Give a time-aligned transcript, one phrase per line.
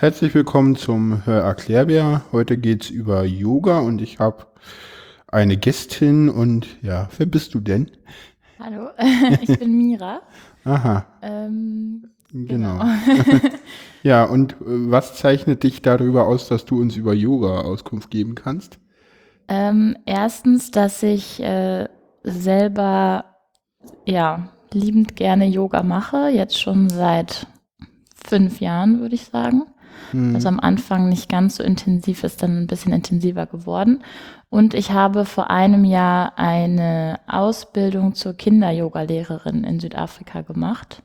[0.00, 2.22] Herzlich willkommen zum Hörerklärbär.
[2.32, 4.46] Heute geht es über Yoga und ich habe
[5.26, 7.90] eine Gästin und ja, wer bist du denn?
[8.58, 8.88] Hallo,
[9.42, 10.22] ich bin Mira.
[10.64, 11.04] Aha.
[11.20, 12.82] Ähm, genau.
[14.02, 18.34] ja, und äh, was zeichnet dich darüber aus, dass du uns über Yoga Auskunft geben
[18.34, 18.78] kannst?
[19.48, 21.88] Ähm, erstens, dass ich äh,
[22.22, 23.26] selber
[24.06, 27.46] ja liebend gerne Yoga mache, jetzt schon seit
[28.14, 29.64] fünf Jahren, würde ich sagen.
[30.12, 30.34] Hm.
[30.34, 34.02] Also am Anfang nicht ganz so intensiv, ist dann ein bisschen intensiver geworden.
[34.48, 41.02] Und ich habe vor einem Jahr eine Ausbildung zur Kinder-Yoga-Lehrerin in Südafrika gemacht.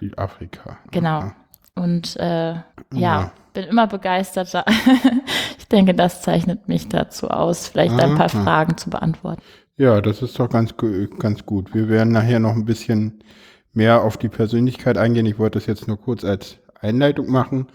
[0.00, 0.78] Südafrika.
[0.90, 1.18] Genau.
[1.18, 1.36] Aha.
[1.76, 2.62] Und äh, ja,
[2.92, 3.32] Ja.
[3.52, 4.64] bin immer begeisterter.
[5.58, 8.42] ich denke, das zeichnet mich dazu aus, vielleicht ein paar Aha.
[8.44, 9.42] Fragen zu beantworten.
[9.76, 10.74] Ja, das ist doch ganz,
[11.18, 11.74] ganz gut.
[11.74, 13.24] Wir werden nachher noch ein bisschen
[13.72, 15.26] mehr auf die Persönlichkeit eingehen.
[15.26, 17.66] Ich wollte das jetzt nur kurz als Einleitung machen.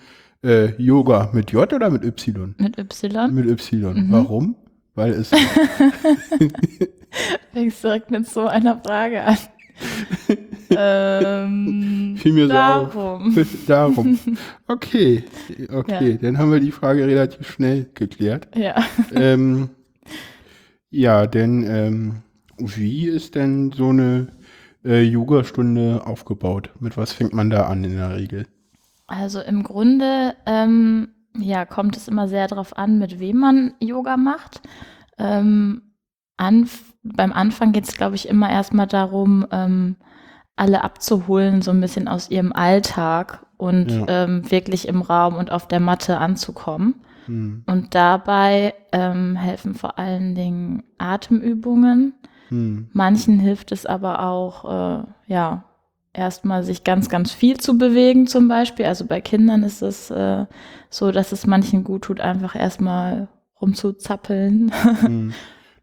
[0.44, 2.56] Äh, Yoga mit J oder mit Y?
[2.58, 3.94] Mit Y Mit Y.
[4.08, 4.12] Mhm.
[4.12, 4.56] Warum?
[4.96, 5.30] Weil es
[7.54, 9.38] fängst direkt mit so einer Frage an.
[10.72, 12.94] ähm, fiel mir so auf.
[12.94, 13.36] darum.
[13.68, 14.20] Darum.
[14.68, 15.24] Okay,
[15.72, 16.18] okay, Ja.
[16.18, 18.48] dann haben wir die Frage relativ schnell geklärt.
[18.56, 18.76] Ja.
[19.14, 19.70] ähm,
[20.90, 22.16] ja, denn ähm,
[22.58, 24.28] wie ist denn so eine
[24.84, 26.72] äh, Yoga-Stunde aufgebaut?
[26.80, 28.48] Mit was fängt man da an in der Regel?
[29.10, 34.18] Also im Grunde ähm, ja, kommt es immer sehr darauf an, mit wem man Yoga
[34.18, 34.62] macht.
[35.18, 35.82] Ähm,
[36.38, 39.96] anf beim Anfang geht es, glaube ich, immer erstmal darum, ähm,
[40.56, 44.06] alle abzuholen, so ein bisschen aus ihrem Alltag und Ja.
[44.26, 46.96] ähm, wirklich im Raum und auf der Matte anzukommen.
[47.26, 52.14] Hm, Und dabei ähm, helfen vor allen Dingen Atemübungen.
[52.50, 55.64] hm, Manchen hilft es aber auch, äh, ja,
[56.20, 58.86] erstmal sich ganz, ganz viel zu bewegen zum Beispiel.
[58.86, 60.46] Also bei Kindern ist es äh,
[60.90, 63.28] so, dass es manchen gut tut, einfach erstmal
[63.62, 64.72] rumzuzappeln.
[65.02, 65.34] hm.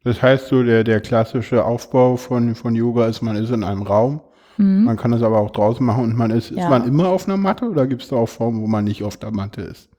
[0.04, 3.82] Das heißt so, der, der klassische Aufbau von, von Yoga ist, man ist in einem
[3.82, 4.20] Raum,
[4.58, 4.84] Mhm.
[4.84, 6.70] man kann das aber auch draußen machen und man ist, ist Ja.
[6.70, 9.18] man immer auf einer Matte oder gibt es da auch Formen, wo man nicht auf
[9.18, 9.90] der Matte ist?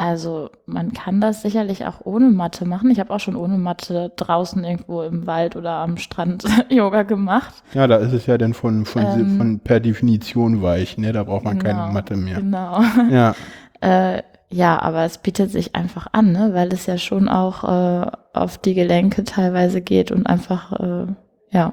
[0.00, 2.88] Also man kann das sicherlich auch ohne Matte machen.
[2.92, 7.52] Ich habe auch schon ohne Matte draußen irgendwo im Wald oder am Strand Yoga gemacht.
[7.74, 9.36] Ja, da ist es ja dann von, von, Ähm.
[9.38, 11.10] von per Definition weich, ne?
[11.10, 12.36] Da braucht man keine Genau, Matte mehr.
[12.36, 12.80] Genau.
[13.10, 13.34] Ja,
[13.80, 16.50] Äh, ja, aber es bietet sich einfach an, ne?
[16.54, 21.06] weil es ja schon auch äh, auf die Gelenke teilweise geht und einfach äh,
[21.50, 21.72] ja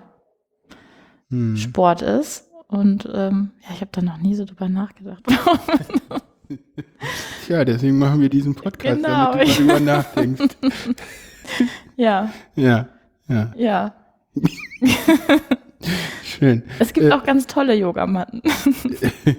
[1.30, 1.58] hm.
[1.58, 2.50] Sport ist.
[2.68, 5.24] Und ähm, ja, ich habe da noch nie so drüber nachgedacht.
[7.46, 9.32] Tja, deswegen machen wir diesen Podcast, Genau.
[9.34, 10.56] damit du darüber nachdenkst.
[11.98, 12.88] ja, Ja,
[13.28, 13.94] ja, ja.
[16.24, 16.64] schön.
[16.80, 17.12] Es gibt Äh.
[17.12, 18.42] auch ganz tolle Yogamatten.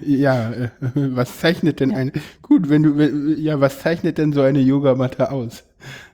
[0.03, 2.13] Ja, äh, was zeichnet denn eine,
[2.43, 5.65] gut, wenn du, wenn- ja, was zeichnet denn so eine Yogamatte aus?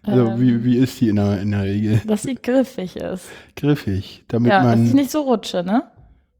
[0.02, 0.40] Also, Ähm.
[0.40, 2.00] wie, wie ist die in der, in der Regel?
[2.06, 3.28] dass sie griffig ist.
[3.56, 5.84] Griffig, damit ja, dass ich man, nicht so rutsche, ne?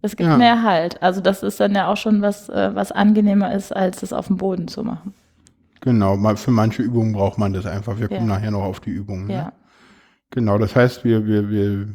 [0.03, 0.37] Es gibt Ja.
[0.37, 1.03] mehr Halt.
[1.03, 4.27] Also das ist dann ja auch schon was, äh, was angenehmer ist, als es auf
[4.27, 5.15] dem Boden zu machen.
[5.81, 7.99] genau, für manche Übungen braucht man das einfach.
[7.99, 8.35] Wir kommen Ja.
[8.35, 9.33] nachher noch auf die Übungen.
[9.33, 9.35] Ne?
[9.35, 9.53] Ja.
[10.31, 11.89] Genau, das heißt, wir, wir, wir,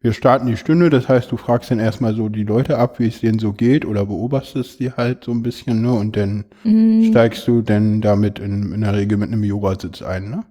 [0.00, 3.08] wir starten die Stunde, das heißt, du fragst dann erstmal so die Leute ab, wie
[3.08, 5.92] es denen so geht oder beobachtest die halt so ein bisschen, ne?
[5.92, 10.30] Und dann Mm, steigst du dann damit in, in der Regel mit einem Yogasitz ein,
[10.30, 10.44] ne?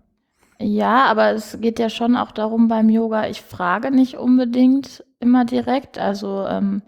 [0.61, 5.45] Ja, aber es geht ja schon auch darum beim Yoga, ich frage nicht unbedingt immer
[5.45, 5.97] direkt.
[5.97, 6.81] Also ähm,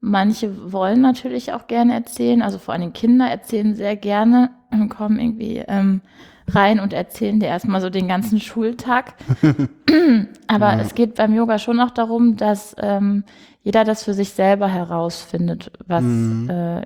[0.00, 5.18] manche wollen natürlich auch gerne erzählen, also vor allem Kinder erzählen sehr gerne und kommen
[5.18, 6.00] irgendwie ähm,
[6.48, 9.14] rein und erzählen dir erstmal so den ganzen Schultag.
[10.46, 10.80] aber Ja.
[10.80, 13.24] es geht beim Yoga schon auch darum, dass ähm,
[13.62, 16.50] jeder das für sich selber herausfindet, was Mhm.
[16.50, 16.82] äh,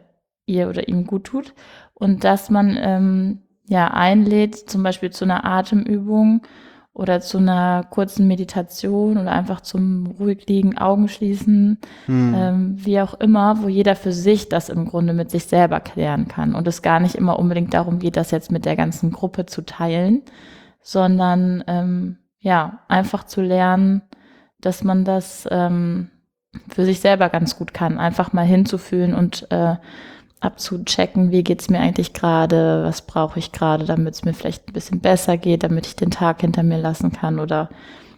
[0.47, 1.55] ihr oder ihm gut tut.
[1.95, 6.43] Und dass man ähm, ja einlädt, zum Beispiel zu einer Atemübung
[6.99, 12.35] oder zu einer kurzen Meditation oder einfach zum ruhig liegen, Augen schließen, Hm.
[12.37, 16.27] ähm, wie auch immer, wo jeder für sich das im Grunde mit sich selber klären
[16.27, 19.47] kann und es gar nicht immer unbedingt darum geht, das jetzt mit der ganzen Gruppe
[19.47, 20.23] zu teilen,
[20.83, 24.03] sondern ähm, ja, einfach zu lernen,
[24.61, 26.11] dass man das ähm,
[26.69, 29.77] für sich selber ganz gut kann, einfach mal hinzufühlen und äh,
[30.41, 34.73] abzuchecken, wie geht's mir eigentlich gerade, was brauche ich gerade, damit es mir vielleicht ein
[34.73, 37.69] bisschen besser geht, damit ich den Tag hinter mir lassen kann oder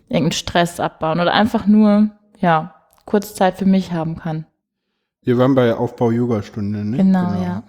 [0.09, 2.75] irgendeinen Stress abbauen oder einfach nur, ja,
[3.07, 4.45] kurz Zeit für mich haben kann.
[5.23, 6.97] Wir waren bei Aufbau-Yoga-Stunde, ne?
[6.97, 7.63] Genau, ja.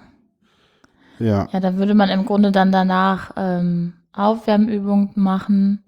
[1.20, 1.48] Ja.
[1.52, 5.84] Ja, da würde man im Grunde dann danach ähm, Aufwärmübungen machen,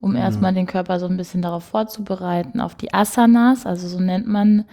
[0.00, 0.16] um Mhm.
[0.16, 4.64] erstmal den Körper so ein bisschen darauf vorzubereiten, auf die Asanas, also so nennt man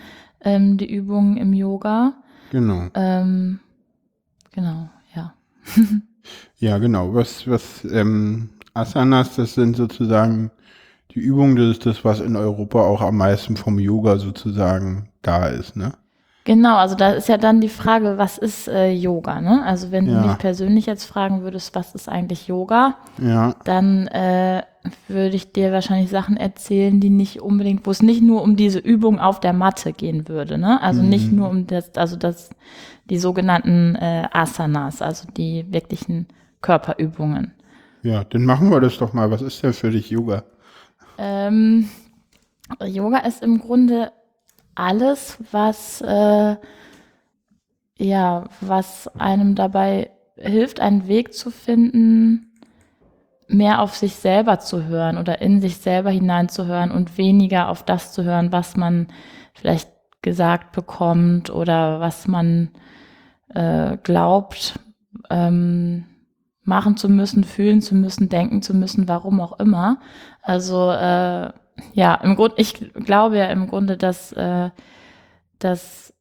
[0.42, 2.14] ähm, die Übungen im Yoga.
[2.54, 2.88] Genau.
[2.94, 3.60] Ähm,
[4.52, 5.34] genau, ja.
[6.60, 7.14] Ja, genau.
[7.14, 10.52] Was, was ähm, Asanas, das sind sozusagen
[11.12, 15.48] die Übungen, das ist das, was in Europa auch am meisten vom Yoga sozusagen da
[15.48, 15.94] ist, ne?
[16.46, 19.40] Genau, also da ist ja dann die Frage, was ist äh, Yoga?
[19.42, 19.64] Ne?
[19.66, 20.22] Also wenn Ja.
[20.22, 24.64] du mich persönlich jetzt fragen würdest, was ist eigentlich Yoga, Ja, dann äh,
[25.08, 28.80] würde ich dir wahrscheinlich Sachen erzählen, die nicht unbedingt, wo es nicht nur um diese
[28.80, 30.82] Übung auf der Matte gehen würde, ne?
[30.82, 32.50] Also nicht nur um das, also das,
[33.10, 36.28] die sogenannten äh, Asanas, also die wirklichen
[36.62, 37.54] Körperübungen.
[38.04, 39.32] ja, dann machen wir das doch mal.
[39.32, 40.44] Was ist denn für dich Yoga?
[41.18, 41.90] Ähm,
[42.84, 44.12] Yoga ist im Grunde
[44.76, 46.56] alles, was äh,
[47.98, 52.53] ja, was einem dabei hilft, einen Weg zu finden,
[53.54, 58.12] mehr auf sich selber zu hören oder in sich selber hineinzuhören und weniger auf das
[58.12, 59.08] zu hören, was man
[59.54, 59.90] vielleicht
[60.22, 62.70] gesagt bekommt oder was man
[63.54, 64.80] äh, glaubt,
[65.30, 66.06] ähm,
[66.64, 70.00] machen zu müssen, fühlen zu müssen, denken zu müssen, warum auch immer.
[70.42, 71.52] Also äh,
[71.94, 74.70] ja, im Grunde, ich glaube ja im Grunde, dass, äh,
[75.60, 76.14] dass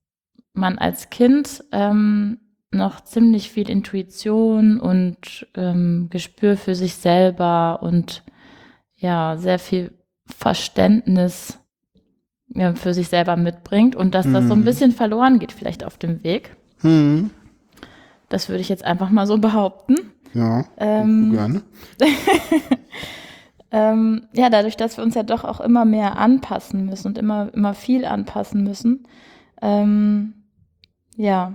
[0.52, 2.38] man als Kind ähm,
[2.72, 8.22] noch ziemlich viel Intuition und ähm, Gespür für sich selber und
[8.96, 9.92] ja, sehr viel
[10.26, 11.58] Verständnis
[12.54, 14.64] ja, für sich selber mitbringt und dass das so ein Mhm.
[14.64, 16.56] bisschen verloren geht vielleicht auf dem Weg.
[16.80, 17.30] Hm,
[18.28, 19.96] Das würde ich jetzt einfach mal so behaupten.
[20.34, 21.62] ja, Ähm, gerne.
[23.74, 27.48] Ähm, ja, dadurch, dass wir uns ja doch auch immer mehr anpassen müssen und immer,
[27.54, 29.06] immer viel anpassen müssen.
[29.62, 30.34] Ähm,
[31.16, 31.54] ja,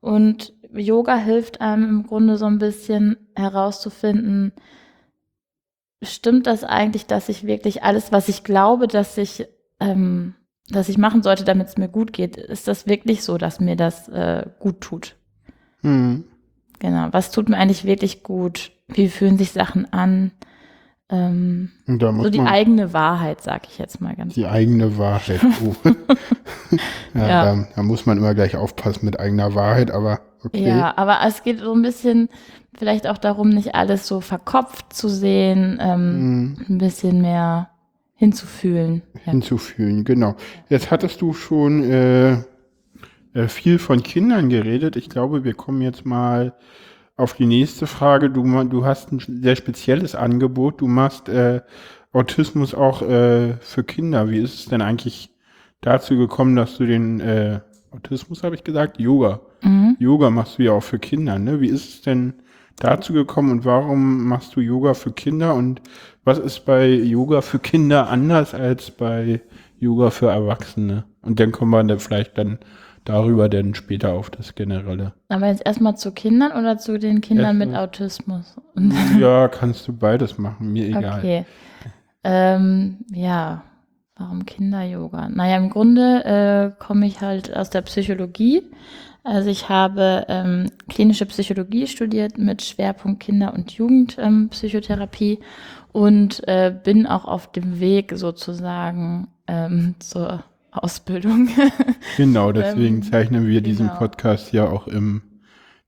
[0.00, 4.52] und Yoga hilft einem im Grunde so ein bisschen herauszufinden,
[6.02, 9.46] stimmt das eigentlich, dass ich wirklich alles, was ich glaube, dass ich,
[9.80, 10.34] ähm,
[10.68, 13.76] dass ich machen sollte, damit es mir gut geht, ist das wirklich so, dass mir
[13.76, 15.16] das äh, gut tut?
[15.82, 16.24] Hm,
[16.78, 17.08] Genau.
[17.12, 18.72] Was tut mir eigentlich wirklich gut?
[18.88, 20.32] Wie fühlen sich Sachen an?
[21.10, 24.34] Ähm, so die eigene Wahrheit, sag ich jetzt mal ganz.
[24.34, 25.40] die eigene Wahrheit.
[25.64, 25.74] Oh.
[27.14, 27.44] ja, Ja.
[27.56, 30.68] Da, da muss man immer gleich aufpassen mit eigener Wahrheit, aber okay.
[30.68, 32.28] Ja, aber es geht so ein bisschen
[32.78, 36.66] vielleicht auch darum, nicht alles so verkopft zu sehen, ähm, Hm.
[36.68, 37.70] ein bisschen mehr
[38.14, 39.02] hinzufühlen.
[39.26, 39.32] Ja.
[39.32, 40.36] hinzufügen, genau.
[40.68, 42.32] Jetzt hattest du schon äh,
[43.32, 44.96] äh, viel von Kindern geredet.
[44.96, 46.52] Ich glaube, wir kommen jetzt mal
[47.20, 48.30] auf die nächste Frage.
[48.30, 50.80] Du, du hast ein sehr spezielles Angebot.
[50.80, 51.60] Du machst äh,
[52.12, 54.30] Autismus auch äh, für Kinder.
[54.30, 55.30] Wie ist es denn eigentlich
[55.80, 57.60] dazu gekommen, dass du den äh,
[57.92, 59.40] Autismus, habe ich gesagt, Yoga.
[59.62, 59.96] Mhm.
[59.98, 61.60] Yoga machst du ja auch für Kinder, ne?
[61.60, 62.34] Wie ist es denn
[62.76, 65.82] dazu gekommen und warum machst du Yoga für Kinder und
[66.24, 69.40] was ist bei Yoga für Kinder anders als bei
[69.78, 71.04] Yoga für Erwachsene?
[71.22, 72.58] Und dann kommen wir dann vielleicht dann
[73.10, 75.12] darüber dann später auf das Generelle.
[75.28, 78.56] Aber jetzt erstmal zu Kindern oder zu den Kindern mit Erstmal- Autismus?
[79.18, 81.18] ja, kannst du beides machen, mir egal.
[81.18, 81.44] Okay.
[82.22, 83.62] Ähm, ja,
[84.16, 85.28] warum Kinder-Yoga?
[85.28, 88.62] Naja, im Grunde äh, komme ich halt aus der Psychologie.
[89.22, 95.44] Also ich habe ähm, klinische Psychologie studiert mit Schwerpunkt Kinder- und Jugendpsychotherapie ähm,
[95.92, 101.48] und äh, bin auch auf dem Weg sozusagen ähm, zur Ausbildung.
[102.16, 103.98] Genau, deswegen Ähm, zeichnen wir diesen genau.
[103.98, 105.22] Podcast ja auch im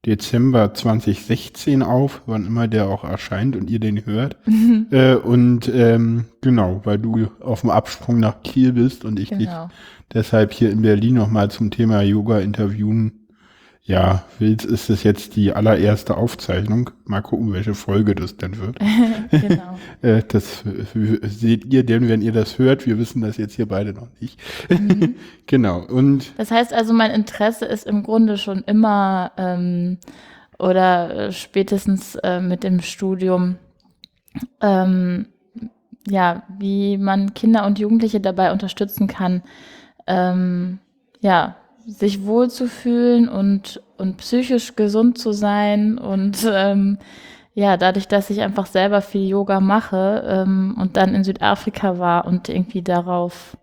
[0.05, 4.37] Dezember 2016 auf, wann immer der auch erscheint und ihr den hört.
[4.91, 9.49] äh, und ähm, genau, weil du auf dem Absprung nach Kiel bist und ich dich
[9.49, 9.69] genau.
[10.13, 13.22] deshalb hier in Berlin nochmal zum Thema Yoga interviewen.
[13.85, 16.91] Ja, willst, ist es jetzt die allererste Aufzeichnung.
[17.05, 18.79] Mal gucken, welche Folge das denn wird.
[19.31, 19.79] genau.
[20.03, 20.65] Äh, das
[21.23, 22.87] seht ihr denn, wenn ihr das hört.
[22.87, 24.41] Wir wissen das jetzt hier beide noch nicht.
[24.69, 25.17] Mhm.
[25.47, 25.81] genau.
[25.81, 29.99] Und Das heißt also, mein Interesse ist im Grunde schon immer ähm,
[30.59, 33.57] oder äh, spätestens äh, mit dem Studium,
[34.61, 35.27] ähm,
[36.09, 39.43] ja, wie man Kinder und Jugendliche dabei unterstützen kann,
[40.07, 40.79] ähm,
[41.21, 46.99] ja, sich wohlzufühlen und, und psychisch gesund zu sein und ähm,
[47.55, 52.27] ja, dadurch, dass ich einfach selber viel Yoga mache ähm, und dann in Südafrika war
[52.27, 53.57] und irgendwie darauf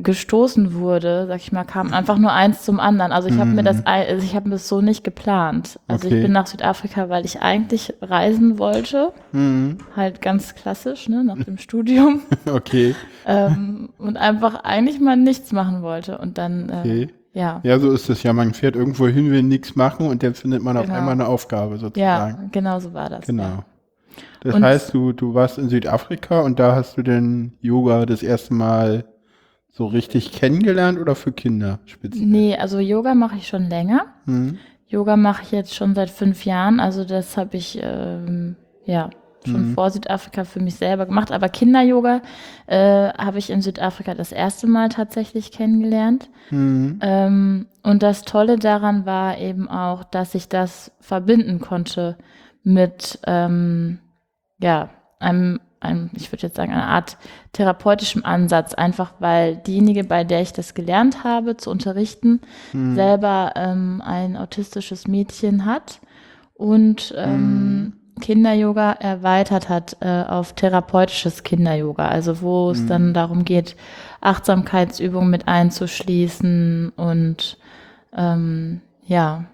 [0.00, 3.10] gestoßen wurde, sag ich mal, kam einfach nur eins zum anderen.
[3.10, 5.80] Also ich habe mir das, ei- also ich habe das so nicht geplant.
[5.88, 6.16] Also Okay.
[6.16, 11.42] ich bin nach Südafrika, weil ich eigentlich reisen wollte, hm, halt ganz klassisch, ne, nach
[11.42, 12.20] dem Studium
[12.52, 12.94] okay.
[13.26, 17.08] ähm, und einfach eigentlich mal nichts machen wollte und dann, äh, Okay.
[17.38, 18.32] Ja, Ja, so ist es ja.
[18.32, 20.96] Man fährt irgendwo hin, will nichts machen und dann findet man auf Genau.
[20.98, 22.50] einmal eine Aufgabe ja, sozusagen.
[22.52, 23.26] genau so war das.
[23.26, 23.42] Genau.
[23.44, 23.64] Ja.
[24.40, 28.22] Das Und- heißt, du, du warst in Südafrika und da hast du den Yoga das
[28.22, 29.04] erste Mal
[29.70, 32.26] so richtig kennengelernt oder für Kinder speziell?
[32.26, 34.06] Nee, also Yoga mache ich schon länger.
[34.24, 34.58] Hm?
[34.88, 36.80] Yoga mache ich jetzt schon seit fünf Jahren.
[36.80, 39.10] Also das habe ich ähm, ja
[39.44, 39.74] schon Mhm.
[39.74, 41.32] vor Südafrika für mich selber gemacht.
[41.32, 42.22] Aber Kinder-Yoga
[42.66, 46.28] äh, habe ich in Südafrika das erste Mal tatsächlich kennengelernt.
[46.50, 46.98] Mhm.
[47.02, 52.16] Ähm, und das Tolle daran war eben auch, dass ich das verbinden konnte
[52.64, 53.98] mit ähm,
[54.60, 54.90] ja,
[55.20, 57.16] einem, einem, ich würde jetzt sagen, einer Art
[57.52, 62.40] therapeutischem Ansatz, einfach weil diejenige, bei der ich das gelernt habe, zu unterrichten,
[62.72, 62.94] Mhm.
[62.96, 66.00] selber ähm, ein autistisches Mädchen hat
[66.54, 73.76] und ähm, Kinder-Yoga erweitert hat äh, auf therapeutisches Kinder-Yoga, also wo es dann darum geht,
[74.20, 77.58] Achtsamkeitsübungen mit einzuschließen und
[78.16, 79.44] ähm, ja,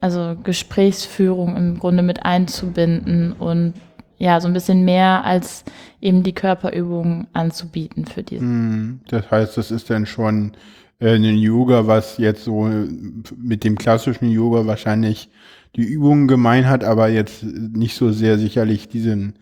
[0.00, 3.74] also Gesprächsführung im Grunde mit einzubinden und
[4.18, 5.64] ja, so ein bisschen mehr als
[6.00, 8.44] eben die Körperübungen anzubieten für diese.
[8.44, 9.00] Mhm.
[9.08, 10.52] Das heißt, das ist dann schon
[11.00, 12.88] äh, ein Yoga, was jetzt so äh,
[13.36, 15.30] mit dem klassischen Yoga wahrscheinlich
[15.76, 19.34] die Übungen gemein hat, aber jetzt nicht so sehr sicherlich diesen,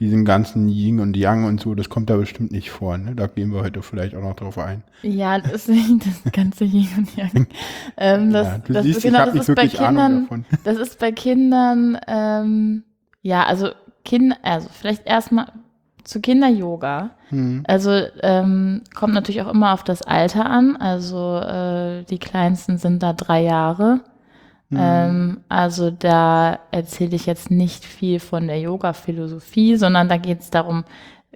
[0.00, 2.98] diesen ganzen Yin und Yang und so, das kommt da bestimmt nicht vor.
[2.98, 3.14] Ne?
[3.14, 4.82] Da gehen wir heute vielleicht auch noch drauf ein.
[5.02, 7.46] Ja, das ist nicht das ganze Yin und Yang.
[7.96, 11.12] Ähm, das, ja, du das, siehst, ist, genau, das ist bei Kindern, das ist bei
[11.12, 12.82] Kindern, ähm,
[13.22, 13.68] ja, also
[14.04, 15.46] Kinder, also vielleicht erstmal
[16.04, 17.10] zu Kinder-Yoga.
[17.30, 17.64] Hm.
[17.66, 17.90] Also
[18.22, 20.76] ähm, kommt natürlich auch immer auf das Alter an.
[20.76, 24.00] Also äh, die kleinsten sind da drei Jahre.
[24.70, 24.78] Hm.
[24.80, 30.50] Ähm, also da erzähle ich jetzt nicht viel von der Yoga-Philosophie, sondern da geht es
[30.50, 30.84] darum,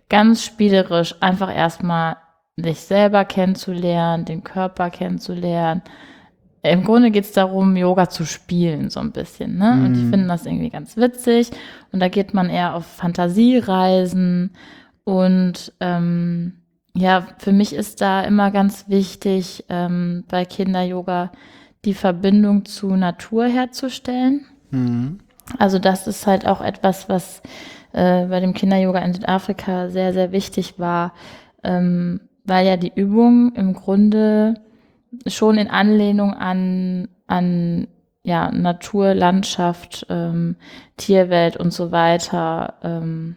[0.08, 2.16] ganz spielerisch einfach erstmal
[2.56, 5.82] sich selber kennenzulernen, den Körper kennenzulernen.
[6.62, 9.58] Im Grunde geht es darum, Yoga zu spielen, so ein bisschen.
[9.58, 9.84] Ne?
[9.84, 10.10] Und die Mhm.
[10.10, 11.50] finden das irgendwie ganz witzig.
[11.92, 14.50] Und da geht man eher auf Fantasiereisen.
[15.04, 16.54] Und ähm,
[16.94, 21.30] ja, für mich ist da immer ganz wichtig, ähm, bei Kinder-Yoga
[21.84, 24.46] die Verbindung zu Natur herzustellen.
[24.70, 25.18] Hm.
[25.58, 27.40] Also das ist halt auch etwas, was
[27.92, 31.14] äh, bei dem Kinder-Yoga in Südafrika sehr, sehr wichtig war,
[31.62, 34.54] ähm, weil ja die Übungen im Grunde
[35.26, 37.88] schon in Anlehnung an, an
[38.22, 40.56] ja, Natur, Landschaft, ähm,
[40.96, 43.36] Tierwelt und so weiter ähm,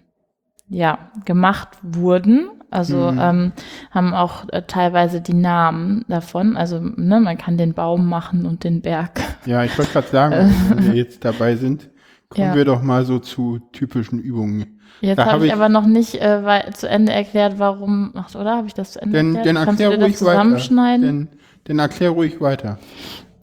[0.67, 2.49] ja, gemacht wurden.
[2.69, 3.19] Also Mhm.
[3.21, 3.51] ähm,
[3.91, 6.55] haben auch äh, teilweise die Namen davon.
[6.55, 9.19] Also ne, man kann den Baum machen und den Berg.
[9.45, 11.89] Ja, ich wollte gerade sagen, wenn wir jetzt dabei sind,
[12.29, 12.55] kommen Ja.
[12.55, 14.79] wir doch mal so zu typischen Übungen.
[15.01, 18.55] Jetzt habe hab ich, ich- aber noch nicht äh, zu Ende erklärt, warum, ach, oder?
[18.55, 19.57] Habe ich das zu Ende Dann, erklärt?
[19.57, 20.31] dann Kannst erklär du dir ruhig das weiter.
[20.41, 21.29] zusammenschneiden?
[21.65, 22.79] Dann, erklär ruhig weiter.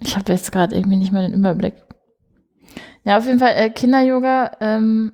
[0.00, 1.74] Ich habe jetzt gerade irgendwie nicht mehr den Überblick.
[3.04, 5.12] Ja, auf jeden Fall äh, Kinder-Yoga ähm,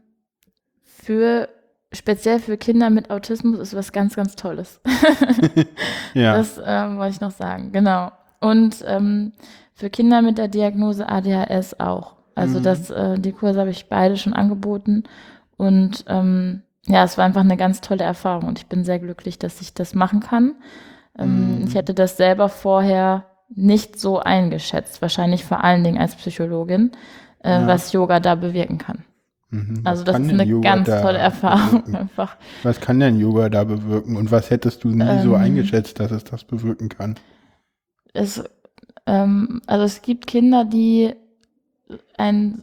[0.82, 1.48] für
[1.92, 4.80] speziell für Kinder mit Autismus ist was ganz, ganz Tolles.
[6.14, 6.36] Ja.
[6.36, 8.12] Das ähm, wollte ich noch sagen, genau.
[8.40, 9.32] Und ähm,
[9.74, 12.14] für Kinder mit der Diagnose ADHS auch.
[12.36, 12.62] Also Mhm.
[12.62, 15.02] das, äh, die Kurse habe ich beide schon angeboten.
[15.56, 19.38] Und ähm, ja, es war einfach eine ganz tolle Erfahrung und ich bin sehr glücklich,
[19.40, 20.54] dass ich das machen kann.
[21.18, 21.66] Ähm, Mhm.
[21.68, 26.92] Ich hätte das selber vorher nicht so eingeschätzt, wahrscheinlich vor allen Dingen als Psychologin,
[27.42, 27.66] äh, Ja.
[27.66, 29.04] was Yoga da bewirken kann.
[29.50, 29.82] Mhm.
[29.84, 31.94] Also Was das ist eine Yoga ganz tolle Erfahrung bewirken?
[31.96, 32.36] einfach.
[32.62, 34.16] Was kann denn Yoga da bewirken?
[34.16, 35.40] Und was hättest du nie so Ähm.
[35.42, 37.14] eingeschätzt, dass es das bewirken kann?
[38.16, 38.42] es,
[39.06, 41.14] ähm, also es gibt Kinder, die
[42.16, 42.62] einen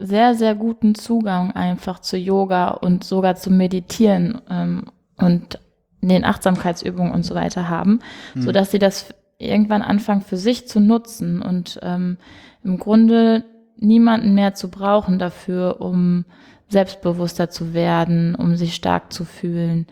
[0.00, 4.84] sehr, sehr guten Zugang einfach zu Yoga und sogar zu Meditieren ähm,
[5.16, 5.58] und
[6.00, 8.00] den Achtsamkeitsübungen und so weiter haben,
[8.34, 8.42] Hm.
[8.42, 12.18] so dass sie das irgendwann anfangen für sich zu nutzen und ähm,
[12.64, 13.44] im Grunde
[13.76, 16.24] niemanden mehr zu brauchen dafür, um
[16.68, 19.86] selbstbewusster zu werden, um sich stark zu fühlen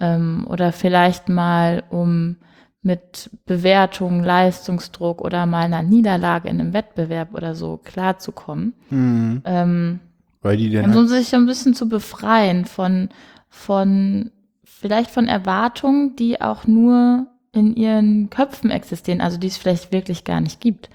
[0.00, 2.36] ähm, oder vielleicht mal um
[2.82, 8.74] mit Bewertung, Leistungsdruck oder mal einer Niederlage in einem Wettbewerb oder so klarzukommen.
[8.88, 9.42] Mhm.
[9.44, 10.00] Ähm,
[10.40, 13.10] Weil die dann um sich so ein bisschen zu befreien von,
[13.48, 14.30] von,
[14.80, 20.24] vielleicht von Erwartungen, die auch nur in ihren Köpfen existieren, also die es vielleicht wirklich
[20.24, 20.88] gar nicht gibt.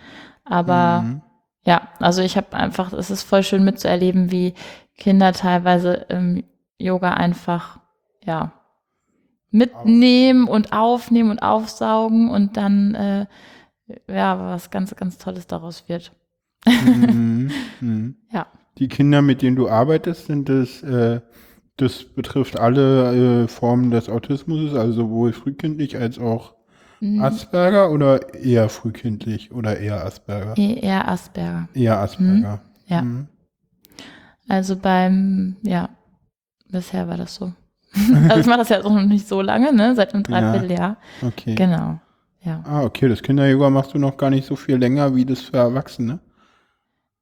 [0.43, 1.21] Aber Mhm.
[1.65, 4.53] ja, also ich habe einfach, es ist voll schön mitzuerleben, wie
[4.97, 6.43] Kinder teilweise im
[6.79, 7.79] Yoga einfach,
[8.23, 8.53] ja,
[9.51, 13.25] mitnehmen und aufnehmen und aufsaugen und dann, äh,
[14.07, 16.11] ja, was ganz, ganz Tolles daraus wird.
[16.65, 17.51] Mhm.
[17.81, 18.15] Mhm.
[18.31, 18.47] Ja.
[18.77, 21.21] Die Kinder, mit denen du arbeitest, sind das, äh,
[21.77, 26.55] das betrifft alle äh, Formen des Autismus, also sowohl frühkindlich als auch
[27.01, 27.21] Mhm.
[27.21, 30.53] Asperger oder eher frühkindlich oder eher Asperger?
[30.57, 31.67] E- Eher Asperger.
[31.73, 32.61] Eher Asperger.
[32.87, 33.01] Ja.
[33.01, 33.27] Mhm.
[34.47, 35.89] Also beim, ja,
[36.71, 37.51] bisher war das so.
[38.29, 39.93] also ich mache das ja auch noch nicht so lange, ne?
[39.95, 40.39] Seit einem Ja.
[40.39, 40.97] Dreivierteljahr.
[41.21, 41.55] Okay.
[41.55, 41.99] Genau.
[42.43, 42.63] Ja.
[42.65, 45.57] Ah, okay, das Kinder-Yoga machst du noch gar nicht so viel länger wie das für
[45.57, 46.19] Erwachsene.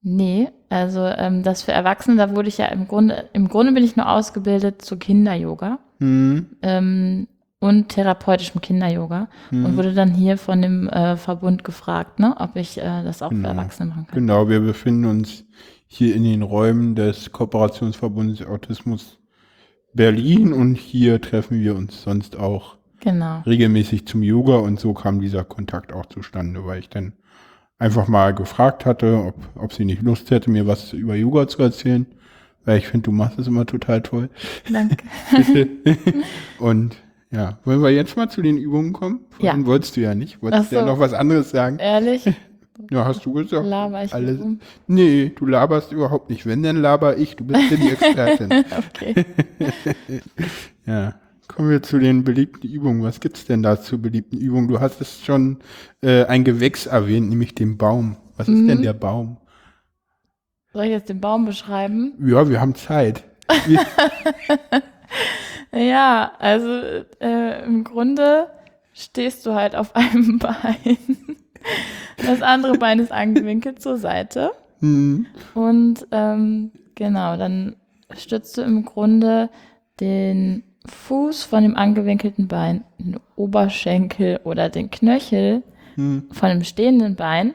[0.04, 3.84] Nee, also ähm, das für Erwachsene, da wurde ich ja im Grunde, im Grunde bin
[3.84, 7.28] ich nur ausgebildet zu Kinder-Yoga Hm, ähm,
[7.60, 9.64] und therapeutischem Kinder-Yoga hm.
[9.64, 13.30] und wurde dann hier von dem äh, Verbund gefragt, ne, ob ich äh, das auch
[13.30, 13.50] Genau.
[13.50, 14.20] für Erwachsene machen kann.
[14.20, 15.46] Genau, wir befinden uns
[15.88, 19.20] hier in den Räumen des Kooperationsverbundes Autismus
[19.94, 23.42] Berlin und hier treffen wir uns sonst auch Genau.
[23.46, 27.14] regelmäßig zum Yoga und so kam dieser Kontakt auch zustande, weil ich dann
[27.80, 31.62] einfach mal gefragt hatte, ob, ob sie nicht Lust hätte, mir was über Yoga zu
[31.62, 32.06] erzählen,
[32.66, 34.30] weil ich finde, du machst es immer total toll.
[34.72, 34.98] Danke.
[36.60, 36.96] und
[37.32, 39.22] ja, wollen wir jetzt mal zu den Übungen kommen?
[39.32, 39.66] Vorhin Ja.
[39.66, 40.42] wolltest du ja nicht.
[40.42, 40.88] Wolltest du ja so.
[40.88, 41.80] noch was anderes sagen?
[41.80, 42.26] Ehrlich?
[42.90, 43.68] Ja, hast du gesagt.
[43.68, 44.42] Laber ich Alles.
[44.42, 44.60] rum?
[44.88, 46.48] Nee, du laberst überhaupt nicht.
[46.48, 47.36] Wenn, dann laber ich.
[47.36, 48.50] Du bist ja die Expertin.
[48.90, 49.26] Okay.
[50.88, 51.14] ja.
[51.56, 53.04] Kommen wir zu den beliebten Übungen.
[53.04, 54.68] Was gibt's denn da zu beliebten Übungen?
[54.68, 55.60] Du hast es schon
[56.02, 58.18] äh, ein Gewächs erwähnt, nämlich den Baum.
[58.38, 58.68] Was ist Mhm.
[58.68, 59.38] denn der Baum?
[60.74, 62.14] Soll ich jetzt den Baum beschreiben?
[62.20, 63.24] Ja, wir haben Zeit.
[63.68, 63.80] Wir,
[65.72, 66.70] Ja, also
[67.20, 68.48] äh, im Grunde
[68.94, 70.98] stehst du halt auf einem Bein.
[72.18, 74.52] Das andere Bein ist angewinkelt zur Seite.
[74.80, 77.76] hm, Und ähm, genau, dann
[78.16, 79.50] stützt du im Grunde
[80.00, 85.64] den Fuß von dem angewinkelten Bein, den Oberschenkel oder den Knöchel
[85.96, 87.54] hm, von dem stehenden Bein.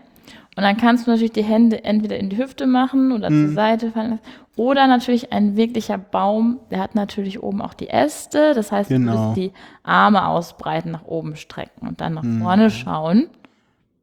[0.56, 3.54] Und dann kannst du natürlich die Hände entweder in die Hüfte machen oder zur Mhm.
[3.54, 4.23] Seite fallen lassen.
[4.56, 8.54] Oder natürlich ein wirklicher Baum, der hat natürlich oben auch die Äste.
[8.54, 9.26] Das heißt, du Genau.
[9.26, 9.52] musst die
[9.85, 12.42] Arme ausbreiten, nach oben strecken und dann nach Mhm.
[12.42, 13.28] vorne schauen.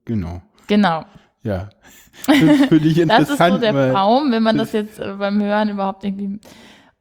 [0.05, 0.41] genau.
[0.67, 1.03] Genau.
[1.43, 1.69] Ja.
[2.27, 3.53] Das ist für dich Das ist interessant.
[3.55, 6.39] so der Baum, wenn man das jetzt äh, beim Hören überhaupt irgendwie.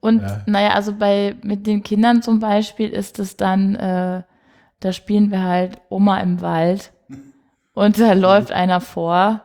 [0.04, 0.40] Und Ja.
[0.46, 4.23] naja, also bei mit den Kindern zum Beispiel ist es dann, äh,
[4.80, 6.92] da spielen wir halt Oma im Wald
[7.72, 9.40] und da läuft einer vor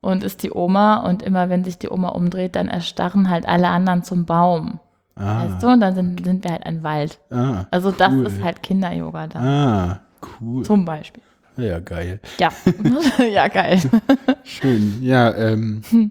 [0.00, 3.68] und ist die Oma und immer wenn sich die Oma umdreht, dann erstarren halt alle
[3.68, 4.80] anderen zum Baum.
[5.14, 5.68] Weißt du?
[5.68, 7.20] ah, Und dann sind, sind wir halt ein Wald.
[7.30, 8.26] ah, Also das Cool.
[8.26, 9.38] ist halt Kinder-Yoga da.
[9.40, 10.00] ah,
[10.40, 10.64] cool.
[10.64, 11.22] Zum Beispiel.
[11.56, 12.20] Ja, geil.
[12.38, 12.50] Ja.
[13.32, 13.80] ja, geil.
[14.44, 14.98] Schön.
[15.00, 16.10] Ja, ähm, Hm.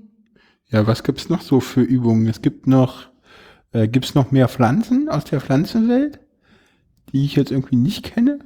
[0.69, 2.25] ja, was gibt's noch so für Übungen?
[2.27, 3.07] Es gibt noch,
[3.75, 6.19] äh, gibt's noch mehr Pflanzen aus der Pflanzenwelt,
[7.11, 8.39] die ich jetzt irgendwie nicht kenne?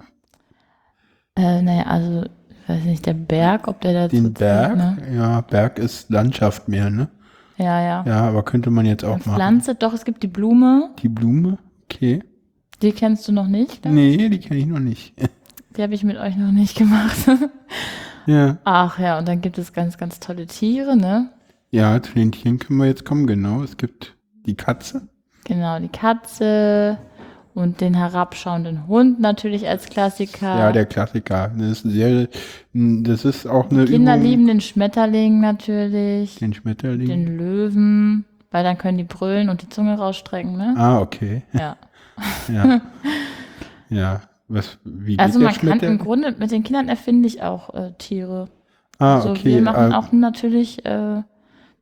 [1.36, 2.24] Äh, naja, also,
[2.63, 4.78] ich weiß nicht, der Berg, ob der dazu Den Berg?
[4.78, 5.15] Zählt, ne?
[5.15, 7.10] Ja, Berg ist Landschaft mehr, ne?
[7.58, 8.04] Ja, ja.
[8.08, 9.36] Ja, aber könnte man jetzt auch Eine machen.
[9.36, 11.58] Pflanze, doch, es gibt die Blume, Die Blume?
[11.86, 12.24] Okay.
[12.82, 13.84] die kennst du noch nicht.
[13.86, 13.92] ne?
[13.92, 15.13] Nee, die kenne ich noch nicht.
[15.78, 17.15] Die habe ich mit euch noch nicht gemacht.
[18.26, 18.58] ja.
[18.65, 21.30] Ach ja, und dann gibt es ganz, ganz tolle Tiere, ne?
[21.70, 23.62] Ja, zu den Tieren können wir jetzt kommen, genau.
[23.63, 24.15] Es gibt
[24.48, 25.08] die Katze.
[25.49, 26.99] Genau, die Katze
[27.55, 30.47] und den herabschauenden Hund natürlich als Klassiker.
[30.59, 31.51] Ja, der Klassiker.
[31.57, 32.27] Das ist sehr,
[32.73, 34.25] das ist auch eine Kinder Übung.
[34.25, 37.07] lieben den Schmetterling natürlich, Den Schmetterling.
[37.07, 40.75] den Löwen, weil dann können die brüllen und die Zunge rausstrecken, ne?
[40.77, 41.41] Ah, okay.
[41.53, 41.75] Ja.
[42.53, 42.81] Ja.
[43.89, 44.21] ja.
[44.49, 45.97] Was, wie Also man kann im?
[45.99, 48.49] Grunde, mit den Kindern erfinde ich auch äh, Tiere.
[48.97, 49.45] Ah, also okay.
[49.45, 51.21] wir machen äh, auch natürlich äh,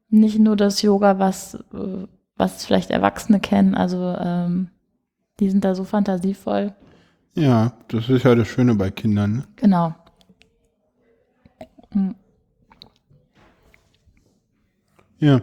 [0.10, 2.06] nicht nur das Yoga, was, äh,
[2.38, 3.76] was vielleicht Erwachsene kennen.
[3.76, 4.70] Also ähm,
[5.40, 6.74] die sind da so fantasievoll.
[7.36, 9.38] Ja, das ist ja das Schöne bei Kindern.
[9.38, 9.44] Ne?
[9.58, 9.96] Genau.
[11.92, 12.16] Hm.
[15.20, 15.42] Ja,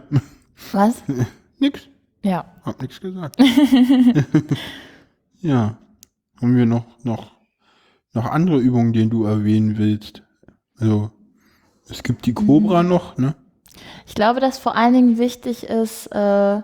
[0.71, 1.03] Was?
[1.59, 1.87] nix.
[2.23, 2.45] Ja.
[2.63, 3.37] Hab nichts gesagt.
[5.39, 5.77] ja.
[6.41, 7.31] Haben wir noch, noch,
[8.13, 10.23] noch andere Übungen, die du erwähnen willst?
[10.77, 11.11] Also,
[11.89, 12.89] es gibt die Cobra Mhm.
[12.89, 13.35] noch, ne?
[14.05, 16.61] Ich glaube, dass vor allen Dingen wichtig ist, äh,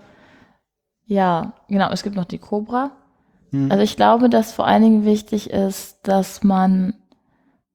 [1.12, 2.90] ja, genau, es gibt noch die Cobra.
[3.50, 3.70] Hm.
[3.70, 6.94] Also ich glaube, dass vor allen Dingen wichtig ist, dass man,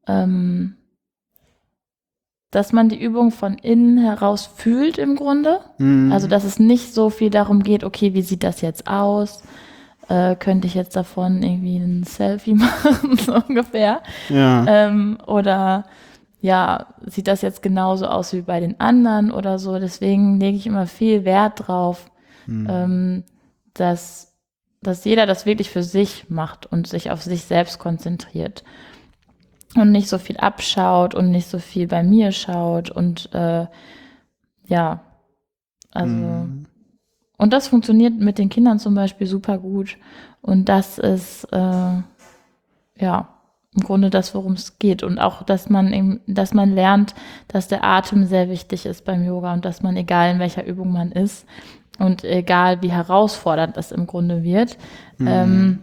[0.08, 0.76] ähm,
[2.50, 5.60] dass man die Übung von innen heraus fühlt im Grunde.
[5.78, 6.12] Hm.
[6.12, 9.44] Also dass es nicht so viel darum geht, okay, wie sieht das jetzt aus?
[10.10, 14.02] Äh, könnte ich jetzt davon irgendwie ein Selfie machen, so ungefähr?
[14.30, 14.66] ja.
[14.68, 15.86] Ähm, oder
[16.42, 19.78] ja, sieht das jetzt genauso aus wie bei den anderen oder so?
[19.80, 22.10] Deswegen lege ich immer viel Wert drauf,
[22.48, 22.68] Hm.
[22.70, 23.24] ähm,
[23.74, 24.34] dass,
[24.82, 28.64] dass jeder das wirklich für sich macht und sich auf sich selbst konzentriert.
[29.76, 33.68] Und nicht so viel abschaut und nicht so viel bei mir schaut und äh,
[34.66, 35.02] ja,
[35.92, 36.14] also.
[36.14, 36.66] Hm.
[37.40, 39.98] Und das funktioniert mit den Kindern zum Beispiel super gut.
[40.42, 42.02] Und das ist äh,
[43.00, 43.30] ja
[43.76, 45.04] im Grunde das, worum es geht.
[45.04, 47.14] Und auch, dass man eben, dass man lernt,
[47.48, 50.92] dass der Atem sehr wichtig ist beim Yoga und dass man, egal in welcher Übung
[50.92, 51.46] man ist
[52.00, 54.78] und egal wie herausfordernd das im Grunde wird,
[55.18, 55.28] Mhm.
[55.28, 55.80] ähm,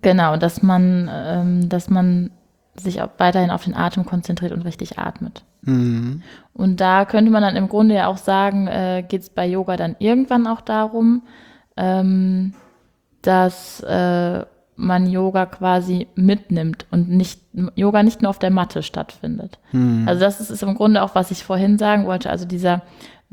[0.00, 2.30] genau, dass man, ähm, dass man
[2.74, 5.44] sich auch weiterhin auf den Atem konzentriert und richtig atmet.
[5.62, 6.22] Mhm.
[6.54, 9.76] Und da könnte man dann im Grunde ja auch sagen, äh, geht es bei Yoga
[9.76, 11.22] dann irgendwann auch darum,
[11.76, 12.54] ähm,
[13.22, 14.44] dass äh,
[14.74, 17.40] man Yoga quasi mitnimmt und nicht
[17.76, 19.58] Yoga nicht nur auf der Matte stattfindet.
[19.72, 20.08] Mhm.
[20.08, 22.30] Also das ist, ist im Grunde auch, was ich vorhin sagen wollte.
[22.30, 22.82] Also dieser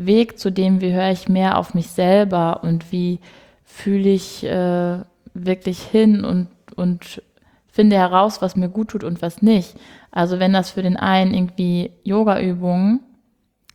[0.05, 3.19] Weg, zu dem, wie höre ich mehr auf mich selber und wie
[3.65, 4.99] fühle ich äh,
[5.33, 7.21] wirklich hin und, und
[7.67, 9.75] finde heraus, was mir gut tut und was nicht.
[10.11, 13.01] Also wenn das für den einen irgendwie Yoga-Übungen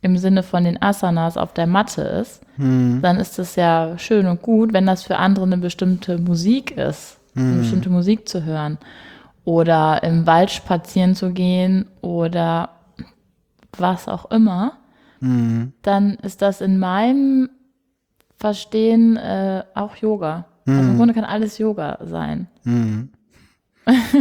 [0.01, 3.01] im Sinne von den Asanas auf der Matte ist, Mhm.
[3.01, 4.71] dann ist das ja schön und gut.
[4.71, 8.77] Wenn das für andere eine bestimmte Musik ist, eine bestimmte Musik zu hören
[9.43, 12.69] oder im Wald spazieren zu gehen oder
[13.77, 14.73] was auch immer,
[15.19, 15.73] Mhm.
[15.81, 17.49] dann ist das in meinem
[18.37, 20.45] Verstehen äh, auch Yoga.
[20.67, 22.47] Also im Grunde kann alles Yoga sein.
[22.63, 23.09] Mhm.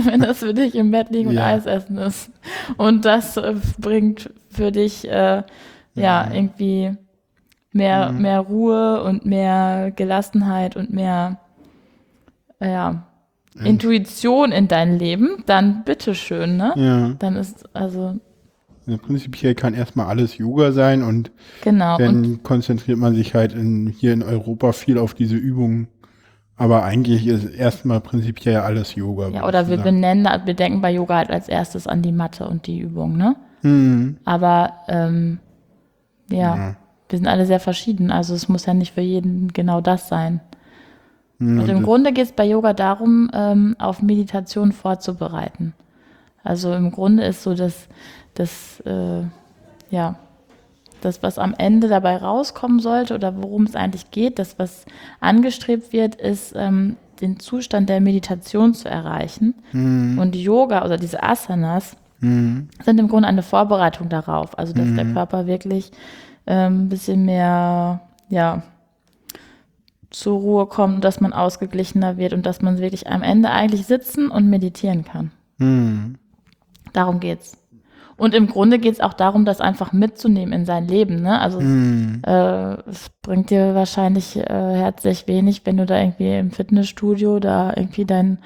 [0.04, 1.46] wenn das für dich im Bett liegen und Ja.
[1.46, 2.30] Eis essen ist.
[2.76, 5.42] Und das äh, bringt für dich äh,
[5.94, 6.92] ja irgendwie
[7.72, 8.20] mehr, Mhm.
[8.22, 11.38] mehr Ruhe und mehr Gelassenheit und mehr
[12.60, 13.04] ja,
[13.62, 16.72] Intuition in dein Leben, dann bitteschön, ne?
[16.76, 17.10] Ja.
[17.18, 18.18] Dann ist, Also
[19.02, 21.30] prinzipiell kann erstmal alles Yoga sein und
[21.62, 21.96] genau.
[21.96, 25.88] Und dann konzentriert man sich halt in, hier in Europa viel auf diese Übungen.
[26.56, 29.28] Aber eigentlich ist erstmal prinzipiell alles Yoga.
[29.28, 30.00] ja, oder wir sagen.
[30.00, 33.34] benennen, wir denken bei Yoga halt als erstes an die Matte und die Übung, ne?
[33.62, 34.18] Mhm.
[34.24, 35.40] Aber ähm,
[36.30, 36.76] ja, Ja.
[37.08, 38.10] wir sind alle sehr verschieden.
[38.12, 40.40] Also es muss ja nicht für jeden genau das sein.
[41.38, 41.60] Mhm.
[41.60, 45.74] Und im Grunde geht es bei Yoga darum, ähm, auf Meditation vorzubereiten.
[46.44, 47.88] Also im Grunde ist so das,
[48.34, 49.22] das äh,
[49.90, 50.16] ja,
[51.00, 54.86] das, was am Ende dabei rauskommen sollte oder worum es eigentlich geht, das, was
[55.20, 59.54] angestrebt wird, ist, ähm, den Zustand der Meditation zu erreichen.
[60.18, 62.68] Und Yoga oder diese Asanas Mhm.
[62.82, 64.58] sind im Grunde eine Vorbereitung darauf.
[64.58, 65.90] Also, dass der Körper wirklich
[66.46, 68.62] ähm, ein bisschen mehr, ja,
[70.10, 73.86] zur Ruhe kommt, und dass man ausgeglichener wird und dass man wirklich am Ende eigentlich
[73.86, 75.32] sitzen und meditieren kann.
[75.58, 76.16] Mhm.
[76.92, 77.58] Darum geht's.
[78.16, 81.22] Und im Grunde geht's auch darum, das einfach mitzunehmen in sein Leben.
[81.22, 81.40] Ne?
[81.40, 82.22] Also es, Mhm.
[82.26, 87.72] äh, es bringt dir wahrscheinlich äh, herzlich wenig, wenn du da irgendwie im Fitnessstudio da
[87.76, 88.38] irgendwie dein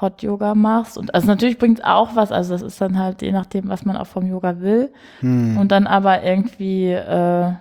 [0.00, 0.98] Hot Yoga machst.
[0.98, 2.32] Und also natürlich bringt auch was.
[2.32, 4.92] Also das ist dann halt je nachdem, was man auch vom Yoga will.
[5.20, 5.58] Mhm.
[5.58, 7.52] Und dann aber irgendwie äh,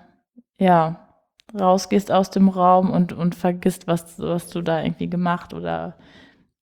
[0.59, 0.99] ja
[1.57, 5.95] rausgehst aus dem Raum und und vergisst, was was du da irgendwie gemacht oder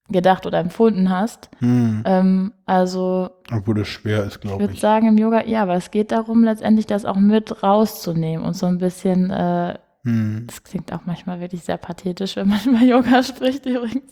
[0.10, 1.50] gedacht oder empfunden hast.
[1.62, 2.04] Mhm.
[2.06, 4.80] Ähm, also Obwohl das schwer ist, ich glaube würde ich.
[4.80, 8.66] sagen im Yoga, ja, aber es geht darum, letztendlich das auch mit rauszunehmen und so
[8.66, 10.44] ein bisschen, äh, Mhm.
[10.48, 14.12] das klingt auch manchmal wirklich sehr pathetisch, wenn man über Yoga spricht übrigens,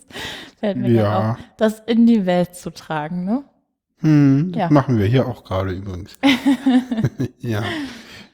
[0.57, 1.31] fällt mir Ja.
[1.31, 3.43] auf, das in die Welt zu tragen, ne?
[4.51, 4.69] Das Ja.
[4.71, 6.17] machen wir hier auch gerade übrigens.
[7.39, 7.61] ja.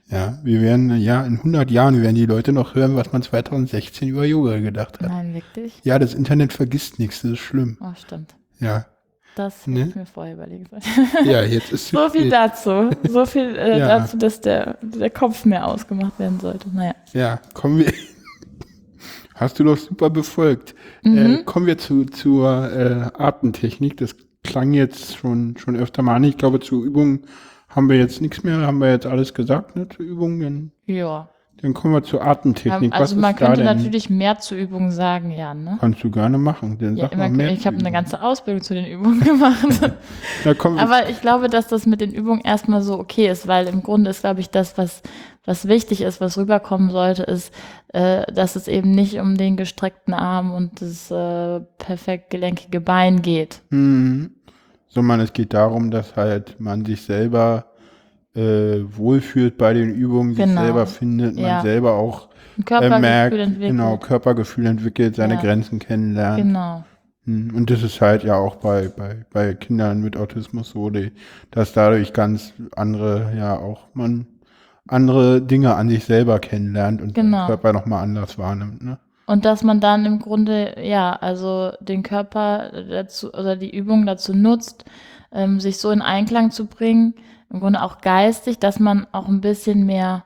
[0.10, 4.08] Ja, wir werden, ja, in 100 Jahren werden die Leute noch hören, was man 2016
[4.08, 5.10] über Yoga gedacht hat.
[5.10, 5.74] Nein, wirklich?
[5.84, 7.78] Ja, das Internet vergisst nichts, das ist schlimm.
[7.82, 8.36] Oh, stimmt.
[8.60, 8.86] Ja.
[9.36, 9.82] Das Ne?
[9.82, 10.72] hätte ich mir vorher überlegt.
[11.26, 12.90] Ja, jetzt ist so viel dazu.
[13.08, 14.00] So viel äh, Ja.
[14.00, 16.70] dazu, dass der, der Kopf mehr ausgemacht werden sollte.
[16.74, 16.96] Naja.
[17.14, 17.92] Ja, kommen wir.
[19.36, 20.74] Hast du doch super befolgt.
[21.04, 21.18] Mhm.
[21.18, 23.98] Äh, kommen wir zu, zur äh, Atemtechnik.
[23.98, 26.24] Das klang jetzt schon, schon öfter mal an.
[26.24, 27.24] Ich glaube, zu Übungen
[27.78, 28.58] haben wir jetzt nichts mehr.
[28.58, 30.72] Haben wir jetzt alles gesagt, ne, zu Übungen.
[30.88, 31.30] Ja.
[31.62, 32.92] dann kommen wir zur Atemtechnik.
[32.92, 35.78] also Was man könnte natürlich mehr zu Übungen sagen, ja, ne?
[35.80, 36.78] Kannst du gerne machen.
[36.80, 39.92] Dann Ja, sag mal mehr ich habe eine ganze Ausbildung zu den Übungen gemacht.
[40.44, 44.10] Aber ich glaube, dass das mit den Übungen erstmal so okay ist, weil im Grunde
[44.10, 45.04] ist, glaube ich, das, was,
[45.46, 47.54] was wichtig ist, was rüberkommen sollte, ist,
[47.90, 53.22] äh, dass es eben nicht um den gestreckten Arm und das äh, perfekt gelenkige Bein
[53.22, 53.62] geht.
[53.70, 54.32] Mhm.
[54.98, 57.66] Sondern es geht darum, dass halt man sich selber
[58.36, 60.62] äh, wohlfühlt bei den Übungen, sich Genau.
[60.62, 61.62] selber findet, man Ja.
[61.62, 62.30] selber auch
[62.70, 63.70] äh, merkt, entwickelt.
[63.72, 65.42] genau, Körpergefühl entwickelt, seine Ja.
[65.42, 66.38] Grenzen kennenlernt.
[66.44, 66.84] Genau.
[67.26, 71.12] Hm, Und das ist halt ja auch bei, bei, bei Kindern mit Autismus so, die,
[71.52, 74.26] dass dadurch ganz andere, ja auch man
[74.88, 77.44] andere Dinge an sich selber kennenlernt und Genau.
[77.44, 78.84] den Körper nochmal anders wahrnimmt.
[78.84, 78.98] Ne?
[79.28, 84.34] Und dass man dann im Grunde, ja, also den Körper dazu oder die Übung dazu
[84.34, 84.86] nutzt,
[85.32, 87.14] ähm, sich so in Einklang zu bringen,
[87.50, 90.26] im Grunde auch geistig, dass man auch ein bisschen mehr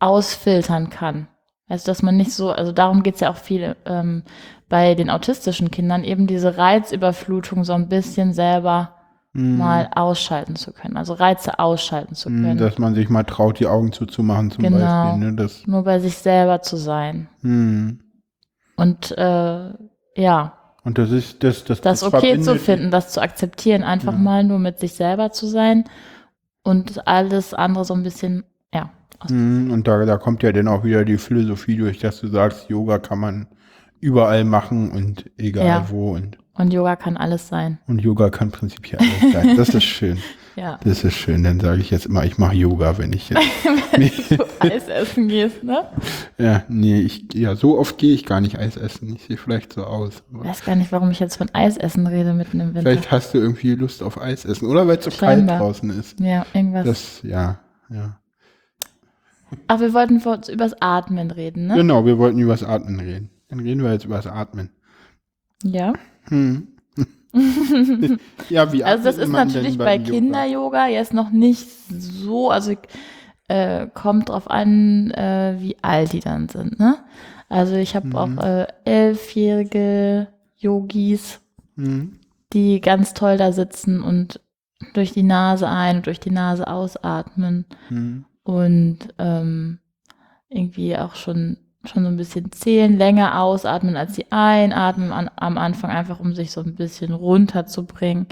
[0.00, 1.28] ausfiltern kann.
[1.68, 4.24] Also, dass man nicht so, also darum geht's ja auch viel ähm,
[4.68, 8.94] bei den autistischen Kindern, eben diese Reizüberflutung so ein bisschen selber
[9.34, 10.96] Hm, mal ausschalten zu können.
[10.96, 12.58] Also Reize ausschalten zu hm, können.
[12.58, 14.78] Dass man sich mal traut, die Augen zuzumachen zum Genau.
[14.78, 15.18] Beispiel.
[15.18, 15.36] Ne?
[15.36, 17.28] Das, nur bei sich selber zu sein.
[17.42, 18.00] hm,
[18.78, 19.70] Und äh,
[20.16, 20.52] ja,
[20.84, 24.18] Und das ist das, das, das okay zu finden, das zu akzeptieren, einfach Ja.
[24.18, 25.84] mal nur mit sich selber zu sein
[26.62, 28.90] und alles andere so ein bisschen, ja.
[29.28, 32.68] Mhm, Und da, da kommt ja dann auch wieder die Philosophie durch, dass du sagst,
[32.70, 33.48] Yoga kann man
[34.00, 35.90] überall machen und egal Ja.
[35.90, 37.78] wo und, Und Yoga kann alles sein.
[37.88, 39.56] und Yoga kann prinzipiell alles sein.
[39.56, 40.18] Das ist schön.
[40.58, 40.80] Ja.
[40.82, 41.44] Das ist schön.
[41.44, 43.40] Dann sage ich jetzt immer, ich mache Yoga, wenn ich jetzt.
[43.92, 45.84] Wenn du Eis essen gehst, ne?
[46.36, 49.16] Ja, nee, ich, ja, so oft gehe ich gar nicht Eis essen.
[49.16, 50.22] Ich sehe vielleicht so aus.
[50.30, 52.82] Ich weiß gar nicht, warum ich jetzt von Eisessen rede mitten im Winter.
[52.82, 54.66] vielleicht hast du irgendwie Lust auf Eis essen.
[54.68, 55.58] Oder weil es so kalt Scheinbar.
[55.58, 56.20] draußen ist.
[56.20, 56.86] Ja, irgendwas.
[56.86, 58.20] Das, ja, ja.
[59.66, 61.76] Ach, wir wollten vor, übers Atmen reden, ne?
[61.76, 63.30] Genau, wir wollten über das Atmen reden.
[63.48, 64.70] Dann reden wir jetzt über das Atmen.
[65.64, 65.94] Ja.
[66.28, 66.68] Hm.
[68.48, 70.10] ja, wie Also das ist natürlich bei Yoga?
[70.10, 72.74] Kinder-Yoga jetzt noch nicht so, also
[73.48, 76.98] äh, kommt drauf an, äh, wie alt die dann sind, ne?
[77.48, 78.16] Also ich habe Mhm.
[78.16, 81.40] auch äh, elfjährige Yogis,
[81.76, 82.18] Hm.
[82.52, 84.40] die ganz toll da sitzen und
[84.94, 88.24] durch die Nase ein und durch die Nase ausatmen Hm.
[88.42, 89.78] und ähm,
[90.48, 91.56] irgendwie auch schon,
[91.88, 96.34] schon so ein bisschen zählen, länger ausatmen als sie einatmen an, am Anfang, einfach um
[96.34, 98.26] sich so ein bisschen runterzubringen.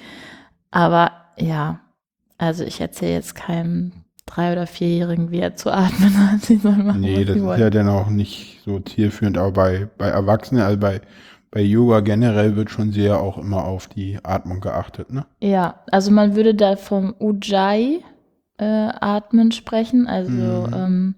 [0.70, 1.80] Aber ja,
[2.38, 3.92] also ich erzähle jetzt keinem
[4.26, 6.42] Drei- oder Vierjährigen, wie er zu atmen hat.
[6.42, 7.60] Sie sollen machen, Nee, das ist wollen.
[7.60, 11.00] ja dann auch nicht so zielführend, aber bei, bei Erwachsenen, also bei,
[11.50, 15.26] bei Yoga generell wird schon sehr auch immer auf die Atmung geachtet, ne?
[15.40, 18.02] Ja, also man würde da vom Ujjayi
[18.58, 20.68] äh, atmen sprechen, also Mhm.
[20.74, 21.14] ähm,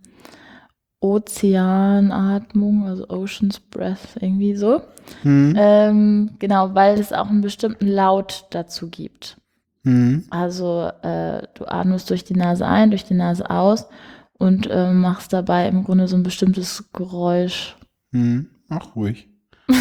[1.01, 4.83] Ozeanatmung, also Ocean's Breath, irgendwie so.
[5.23, 5.55] Hm.
[5.57, 9.37] Ähm, genau, weil es auch einen bestimmten Laut dazu gibt.
[9.85, 10.25] Hm.
[10.31, 13.87] Also äh, du atmest durch die Nase ein, durch die Nase aus
[14.39, 17.77] und äh, machst dabei im Grunde so ein bestimmtes Geräusch.
[18.13, 18.49] Hm.
[18.69, 19.29] Ach, ruhig.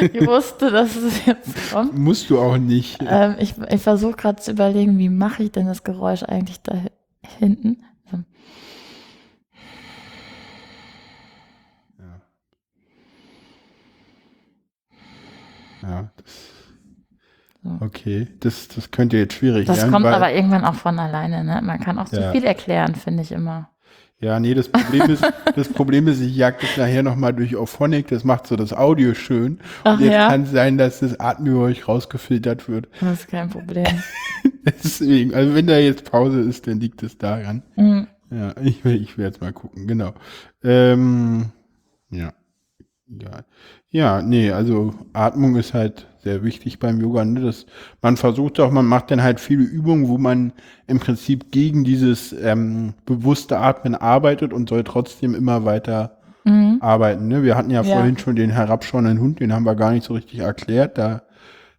[0.00, 1.96] Ich wusste, dass es jetzt kommt.
[1.96, 2.98] Musst du auch nicht.
[3.06, 6.74] Ähm, ich ich versuche gerade zu überlegen, wie mache ich denn das Geräusch eigentlich da
[7.38, 7.84] hinten?
[8.10, 8.18] So.
[11.98, 12.20] Ja.
[15.86, 16.34] Ja, das,
[17.62, 17.76] So.
[17.80, 18.28] okay.
[18.40, 19.92] Das, das könnte jetzt schwierig Das werden.
[19.92, 21.44] kommt weil, aber irgendwann auch von alleine.
[21.44, 21.60] Ne?
[21.62, 22.32] Man kann auch zu Ja.
[22.32, 23.70] viel erklären, finde ich immer.
[24.20, 25.24] Ja, nee, das Problem ist,
[25.56, 29.12] das Problem ist, ich jag das nachher nochmal durch Auphonic, das macht so das Audio
[29.12, 29.58] schön.
[29.82, 30.28] Ach Und jetzt ja?
[30.28, 32.88] kann es sein, dass das Atemgeräusch rausgefiltert wird.
[33.00, 33.84] Das ist kein Problem.
[34.64, 37.64] Deswegen, also wenn da jetzt Pause ist, dann liegt es daran.
[37.76, 38.06] Mhm.
[38.30, 40.14] Ja, ich will, ich will jetzt mal gucken, genau.
[40.62, 41.50] Ähm,
[42.10, 42.32] ja.
[43.08, 43.44] Ja.
[43.94, 47.24] Ja, nee, also Atmung ist halt sehr wichtig beim Yoga.
[47.24, 47.42] Ne?
[47.42, 47.64] Das,
[48.02, 50.52] man versucht auch, man macht dann halt viele Übungen, wo man
[50.88, 56.78] im Prinzip gegen dieses ähm, bewusste Atmen arbeitet und soll trotzdem immer weiter Mhm.
[56.80, 57.28] arbeiten.
[57.28, 57.44] Ne?
[57.44, 57.94] Wir hatten ja, Ja.
[57.94, 60.98] vorhin schon den herabschauenden Hund, den haben wir gar nicht so richtig erklärt.
[60.98, 61.22] Da,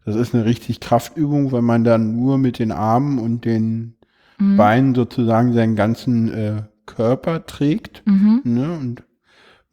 [0.06, 3.96] das ist eine richtig Kraftübung, weil man dann nur mit den Armen und den
[4.40, 4.56] Mhm.
[4.58, 8.04] Beinen sozusagen seinen ganzen äh, Körper trägt.
[8.06, 8.40] Mhm.
[8.46, 8.72] Ne?
[8.72, 9.04] Und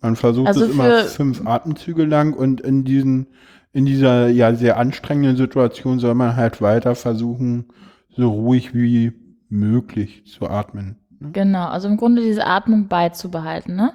[0.02, 3.28] man versucht Also es immer fünf Atemzüge lang und in diesen,
[3.72, 7.66] in dieser ja sehr anstrengenden Situation soll man halt weiter versuchen,
[8.10, 9.12] so ruhig wie
[9.48, 10.96] möglich zu atmen.
[11.20, 11.30] Ne?
[11.32, 13.76] Genau, also im Grunde diese Atmung beizubehalten.
[13.76, 13.92] Ne?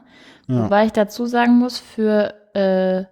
[0.47, 0.63] Ja.
[0.63, 3.05] Wobei ich dazu sagen muss, für äh,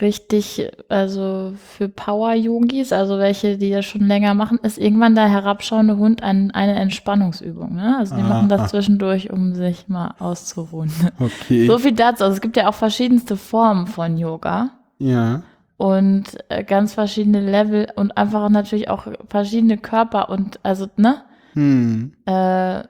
[0.00, 5.96] richtig, also für Power-Yogis, also welche, die das schon länger machen, ist irgendwann der herabschauende
[5.96, 7.74] Hund ein, eine Entspannungsübung.
[7.74, 7.96] Ne?
[7.98, 8.56] Also die Ah, machen ah.
[8.56, 10.92] das zwischendurch, um sich mal auszuruhen.
[11.18, 11.66] Okay.
[11.66, 12.24] So viel dazu.
[12.24, 15.42] Also es gibt ja auch verschiedenste Formen von Yoga ja.
[15.76, 21.22] und äh, ganz verschiedene Level und einfach natürlich auch verschiedene Körper und also, ne?
[21.54, 22.12] Hm.
[22.26, 22.82] Äh,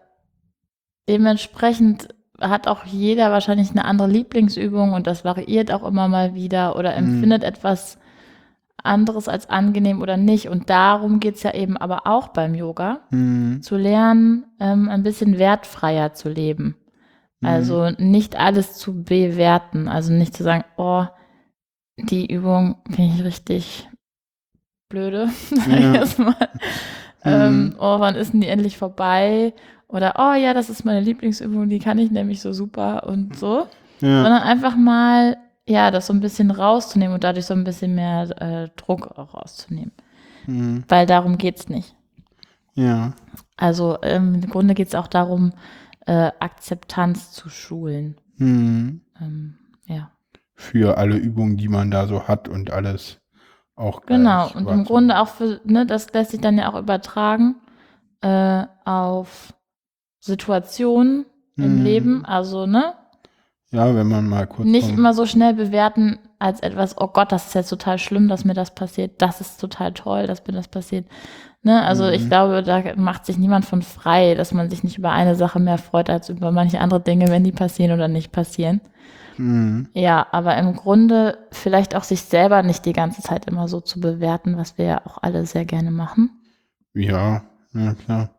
[1.09, 2.09] dementsprechend
[2.40, 6.92] hat auch jeder wahrscheinlich eine andere Lieblingsübung und das variiert auch immer mal wieder oder
[6.92, 7.07] Mhm.
[7.09, 7.99] empfindet etwas
[8.83, 10.49] anderes als angenehm oder nicht.
[10.49, 13.61] Und darum geht's ja eben aber auch beim Yoga, Hm.
[13.62, 16.77] zu lernen, ähm, ein bisschen wertfreier zu leben.
[17.40, 17.49] Mhm.
[17.49, 19.88] Also nicht alles zu bewerten.
[19.88, 21.05] Also nicht zu sagen, oh,
[21.99, 23.88] die Übung finde ich richtig
[24.88, 25.94] blöde, sag ich Ja.
[25.94, 26.37] jetzt mal.
[27.25, 27.33] Mhm.
[27.33, 29.53] Ähm, oh, wann ist denn die endlich vorbei?
[29.88, 33.66] Oder, oh ja, das ist meine Lieblingsübung, die kann ich nämlich so super und so.
[34.01, 34.22] Ja.
[34.22, 38.29] Sondern einfach mal, ja, das so ein bisschen rauszunehmen und dadurch so ein bisschen mehr
[38.40, 39.92] äh, Druck auch rauszunehmen.
[40.44, 40.85] Hm.
[40.88, 41.94] Weil darum geht's nicht.
[42.75, 43.12] Ja.
[43.57, 45.53] Also ähm, im Grunde geht's auch darum,
[46.07, 48.16] äh, Akzeptanz zu schulen.
[48.38, 49.01] Hm.
[49.20, 50.11] Ähm, ja,
[50.55, 53.20] Für alle Übungen, die man da so hat und alles
[53.77, 54.51] auch genau.
[54.53, 54.85] Und im.
[54.85, 57.57] Grunde auch für, ne, das lässt sich dann ja auch übertragen
[58.22, 59.55] äh, auf
[60.27, 61.25] Situationen
[61.57, 61.83] im Mhm.
[61.85, 62.25] Leben.
[62.25, 62.95] Also, ne,
[63.73, 67.33] Ja, wenn man mal kurz nicht vom- immer so schnell bewerten, als etwas, oh Gott,
[67.33, 70.53] das ist jetzt total schlimm, dass mir das passiert, das ist total toll, dass mir
[70.53, 71.07] das passiert.
[71.62, 71.83] Ne?
[71.83, 72.11] Also Mhm.
[72.12, 75.59] ich glaube, da macht sich niemand von frei, dass man sich nicht über eine Sache
[75.59, 78.81] mehr freut als über manche andere Dinge, wenn die passieren oder nicht passieren.
[79.39, 79.89] Mhm.
[79.95, 83.99] Ja, aber im Grunde vielleicht auch sich selber nicht die ganze Zeit immer so zu
[84.01, 86.31] bewerten, was wir ja auch alle sehr gerne machen.
[86.95, 87.43] Ja,
[87.75, 88.31] ja klar.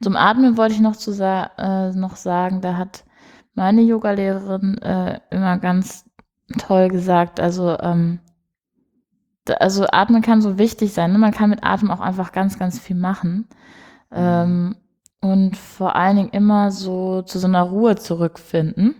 [0.00, 3.04] Zum Atmen wollte ich noch, zu sa äh, noch sagen, da hat
[3.54, 6.04] meine Yogalehrerin äh, immer ganz
[6.58, 8.20] toll gesagt, also, ähm,
[9.44, 11.12] da, also Atmen kann so wichtig sein.
[11.12, 11.18] Ne?
[11.18, 13.48] Man kann mit Atem auch einfach ganz, ganz viel machen.
[14.10, 14.76] Ähm,
[15.20, 18.94] und vor allen Dingen immer so zu so einer Ruhe zurückfinden.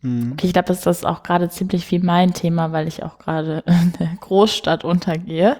[0.00, 0.32] Mhm.
[0.32, 3.62] Okay, ich glaube, das ist auch gerade ziemlich viel mein Thema, weil ich auch gerade
[3.66, 5.58] in der Großstadt untergehe.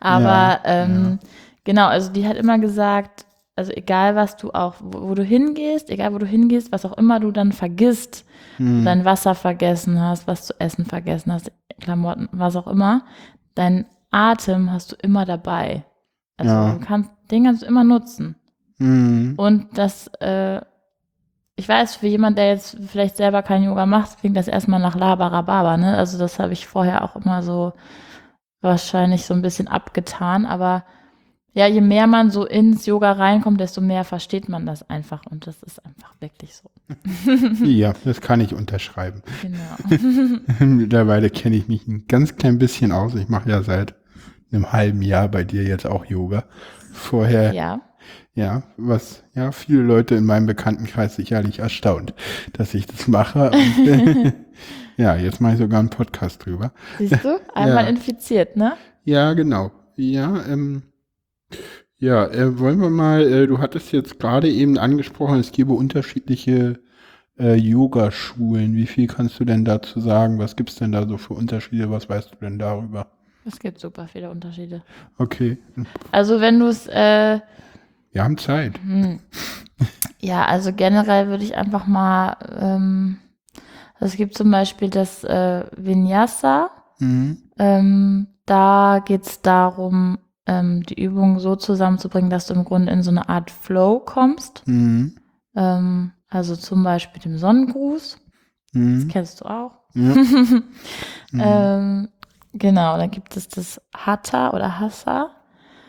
[0.00, 1.18] Aber Ja, ähm,
[1.64, 3.26] genau, also die hat immer gesagt,
[3.60, 6.96] also egal was du auch, wo, wo du hingehst, egal wo du hingehst, was auch
[6.98, 8.24] immer du dann vergisst,
[8.58, 8.84] Mhm.
[8.84, 13.04] dein Wasser vergessen hast, was zu essen vergessen hast, Klamotten, was auch immer,
[13.54, 15.84] dein Atem hast du immer dabei.
[16.36, 16.72] Also Ja.
[16.72, 18.34] du kannst, den kannst du immer nutzen.
[18.78, 19.34] Mhm.
[19.36, 20.60] Und das, äh,
[21.56, 24.96] ich weiß, für jemand, der jetzt vielleicht selber kein Yoga macht, klingt das erstmal nach
[24.96, 25.96] Labarababa, ne?
[25.96, 27.72] Also das habe ich vorher auch immer so
[28.62, 30.84] wahrscheinlich so ein bisschen abgetan, aber
[31.52, 35.46] ja, je mehr man so ins Yoga reinkommt, desto mehr versteht man das einfach und
[35.46, 36.70] das ist einfach wirklich so.
[37.64, 39.22] Ja, das kann ich unterschreiben.
[39.42, 40.38] Genau.
[40.60, 43.14] Mittlerweile kenne ich mich ein ganz klein bisschen aus.
[43.14, 43.94] Ich mache ja seit
[44.52, 46.44] einem halben Jahr bei dir jetzt auch Yoga.
[46.92, 47.80] Vorher, ja,
[48.34, 48.62] ja.
[48.76, 52.14] was ja viele Leute in meinem Bekanntenkreis sicherlich erstaunt,
[52.52, 53.50] dass ich das mache.
[53.52, 54.32] Und,
[54.96, 56.72] ja, jetzt mache ich sogar einen Podcast drüber.
[56.98, 57.40] Siehst du?
[57.54, 57.90] Einmal Ja.
[57.90, 58.72] infiziert, ne?
[59.04, 59.70] Ja, genau.
[59.96, 60.82] Ja, ähm,
[61.98, 66.80] ja, äh, wollen wir mal, äh, du hattest jetzt gerade eben angesprochen, es gäbe unterschiedliche
[67.38, 68.74] äh, Yogaschulen.
[68.74, 70.38] Wie viel kannst du denn dazu sagen?
[70.38, 71.90] Was gibt's denn da so für Unterschiede?
[71.90, 73.06] Was weißt du denn darüber?
[73.44, 74.82] Es gibt super viele Unterschiede.
[75.18, 75.58] Okay,
[76.12, 77.40] Also wenn du es äh,
[78.12, 78.78] wir haben Zeit.
[78.82, 79.20] Hm.
[80.20, 83.18] Ja, also generell würde ich einfach mal, ähm,
[83.94, 87.38] also es gibt zum Beispiel das äh, Vinyasa, Mhm.
[87.58, 93.02] ähm, da geht es darum, ähm, die Übung so zusammenzubringen, dass du im Grunde in
[93.02, 94.62] so eine Art Flow kommst.
[94.66, 95.16] Mhm.
[95.54, 98.18] Ähm, also zum Beispiel dem Sonnengruß,
[98.72, 99.08] das Mhm.
[99.08, 99.72] kennst du auch.
[99.94, 100.14] Ja.
[101.32, 101.40] Mhm.
[101.40, 102.08] ähm,
[102.54, 105.30] genau, dann gibt es das Hatha oder Hassa.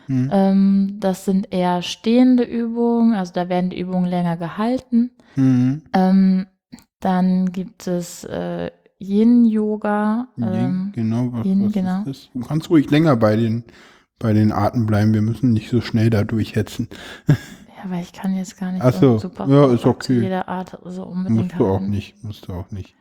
[0.06, 0.30] Mhm.
[0.32, 5.10] Ähm, das sind eher stehende Übungen, also da werden die Übungen länger gehalten.
[5.36, 5.82] Mhm.
[5.92, 6.46] Ähm,
[7.00, 10.28] dann gibt es äh, Yin-Yoga.
[10.40, 11.98] Ähm, genau, was, Yin, was genau.
[12.00, 12.30] ist das?
[12.32, 13.64] Du kannst ruhig länger bei den,
[14.22, 15.12] bei den Arten bleiben.
[15.12, 16.88] Wir müssen nicht so schnell da durchhetzen.
[17.26, 17.34] ja,
[17.88, 20.20] weil ich kann jetzt gar nicht Ach so, super ja, ist zu okay.
[20.20, 22.24] jeder Art so unbedingt Musst du auch nicht.
[22.24, 22.94] Musst du auch nicht.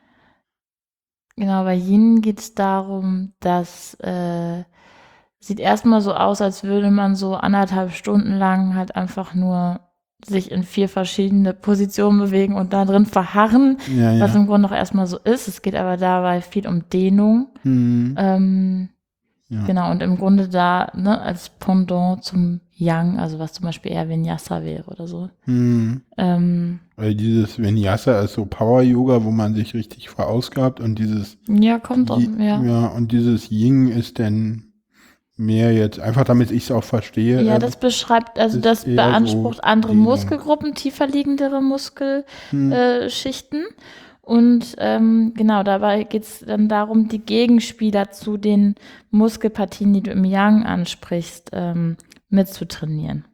[1.38, 4.64] Genau, bei Yin geht es darum, dass äh,
[5.40, 9.80] sieht erstmal so aus, als würde man so anderthalb Stunden lang halt einfach nur
[10.24, 14.40] sich in vier verschiedene Positionen bewegen und da drin verharren, Ja, was ja.
[14.40, 15.48] im Grunde auch erstmal so ist.
[15.48, 17.48] Es geht aber dabei viel um Dehnung.
[17.64, 18.16] Mhm.
[18.20, 18.90] Ähm,
[19.52, 19.66] ja.
[19.66, 24.08] Genau, und im Grunde da ne, als Pendant zum Yang, also was zum Beispiel eher
[24.08, 25.30] Vinyasa wäre oder so.
[25.46, 26.04] Mhm.
[26.18, 31.80] Ähm, Weil dieses Vinyasa ist so Power-Yoga, wo man sich richtig verausgabt und dieses ja,
[31.80, 32.64] kommt auch, ja.
[32.64, 34.72] ja, und dieses Ying ist dann
[35.36, 37.42] mehr jetzt, einfach damit ich es auch verstehe.
[37.42, 39.94] Ja, äh, das beschreibt, also das beansprucht so andere.
[39.94, 43.60] Muskelgruppen, tiefer liegendere Muskelschichten.
[43.60, 43.82] hm, Äh.
[44.22, 48.76] Und ähm, genau, dabei geht es dann darum, die Gegenspieler zu den
[49.10, 51.98] Muskelpartien, die du im Yang ansprichst, ähm,
[52.30, 53.26] mitzutrainieren.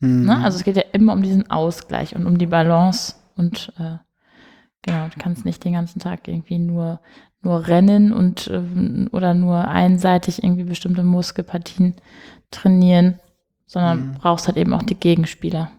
[0.00, 0.40] hm, Ne?
[0.42, 3.98] Also es geht ja immer um diesen Ausgleich und um die Balance und äh,
[4.82, 7.00] genau, du kannst nicht den ganzen Tag irgendwie nur
[7.42, 11.94] nur rennen und ähm, oder nur einseitig irgendwie bestimmte Muskelpartien
[12.50, 13.20] trainieren,
[13.66, 14.14] sondern Mhm.
[14.14, 15.70] brauchst halt eben auch die Gegenspieler.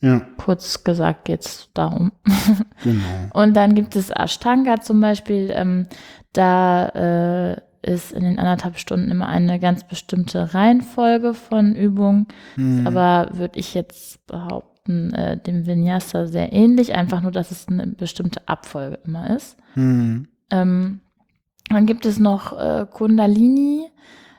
[0.00, 2.12] Ja, Kurz gesagt geht's darum.
[2.84, 3.02] genau.
[3.32, 5.50] Und dann gibt es Ashtanga zum Beispiel.
[5.52, 5.86] Ähm,
[6.32, 6.88] da
[7.54, 12.26] äh, ist in den anderthalb Stunden immer eine ganz bestimmte Reihenfolge von Übungen.
[12.54, 17.66] Hm, Aber würde ich jetzt behaupten, äh, dem Vinyasa sehr ähnlich, einfach nur, dass es
[17.68, 19.56] eine bestimmte Abfolge immer ist.
[19.74, 21.00] hm, Ähm,
[21.70, 23.90] dann gibt es noch äh, Kundalini.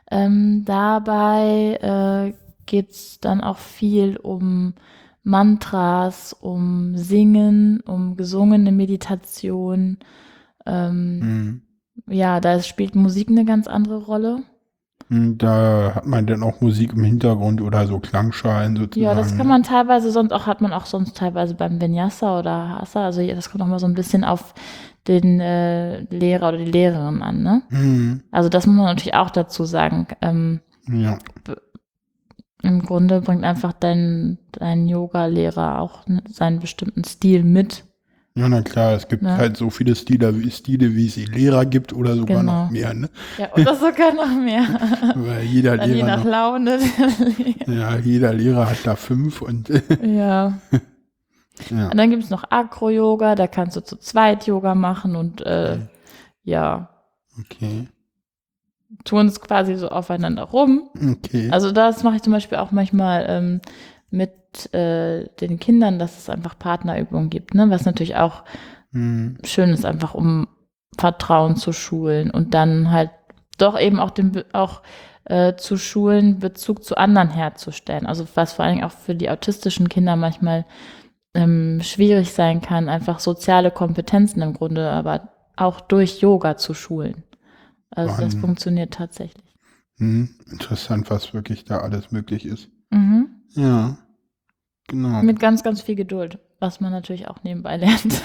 [0.10, 2.34] Ähm, dabei äh,
[2.66, 4.74] geht es dann auch viel um
[5.30, 9.98] Mantras, um Singen, um gesungene Meditation.
[10.66, 11.62] Ähm, hm.
[12.14, 14.44] Ja, da spielt Musik eine ganz andere Rolle.
[15.10, 19.04] Hm, Da hat man dann auch Musik im Hintergrund oder so Klangschalen sozusagen.
[19.04, 22.70] Ja, das kann man teilweise sonst auch, hat man auch sonst teilweise beim Vinyasa oder
[22.80, 23.06] Hasa.
[23.06, 24.54] Also das kommt auch mal so ein bisschen auf
[25.08, 27.42] den äh, Lehrer oder die Lehrerin an.
[27.42, 27.62] Ne?
[27.70, 28.24] Mhm.
[28.32, 30.08] Also das muss man natürlich auch dazu sagen.
[30.22, 31.18] Ähm, Ja.
[32.62, 37.86] Im Grunde bringt einfach dein, dein Yoga-Lehrer auch ne- seinen bestimmten Stil mit.
[38.36, 39.36] Ja, na klar, es gibt Ne?
[39.38, 42.64] halt so viele Stile, wie, Stile, wie es Lehrer gibt oder sogar Genau.
[42.66, 43.10] noch mehr, ne?
[43.38, 44.64] Ja, oder sogar noch mehr.
[45.16, 46.80] Weil jeder Dann je Lehrer nach noch, Laune.
[47.68, 49.70] ja, jeder Lehrer hat da fünf und
[50.04, 50.54] ja.
[51.70, 51.90] ja.
[51.90, 55.78] Und dann gibt es noch Acro-Yoga, da kannst du zu zweit Yoga machen und äh,
[55.80, 55.88] Okay.
[56.44, 56.90] ja,
[57.40, 57.88] Okay.
[59.06, 60.90] Tun es quasi so aufeinander rum.
[60.96, 61.50] Okay.
[61.52, 63.62] Also das mache ich zum Beispiel auch manchmal ähm,
[64.10, 67.70] mit äh, den Kindern, dass es einfach Partnerübungen gibt, ne?
[67.70, 68.44] was natürlich auch
[68.92, 69.38] Hm.
[69.44, 70.48] schön ist, einfach um
[70.98, 73.12] Vertrauen zu schulen und dann halt
[73.58, 74.82] doch eben auch den auch
[75.26, 78.08] äh, zu schulen, Bezug zu anderen herzustellen.
[78.08, 80.66] Also was vor allen Dingen auch für die autistischen Kinder manchmal
[81.36, 87.24] ähm, schwierig sein kann, einfach soziale Kompetenzen im Grunde, aber auch durch Yoga zu schulen.
[87.92, 88.40] Also das Wahnsinn.
[88.42, 89.44] funktioniert tatsächlich.
[89.98, 90.30] Hm.
[90.52, 92.70] Interessant, was wirklich da alles möglich ist.
[92.92, 93.30] Mhm.
[93.52, 93.98] Ja.
[94.88, 95.22] Genau.
[95.22, 98.22] Mit ganz, ganz viel Geduld, was man natürlich auch nebenbei lernt.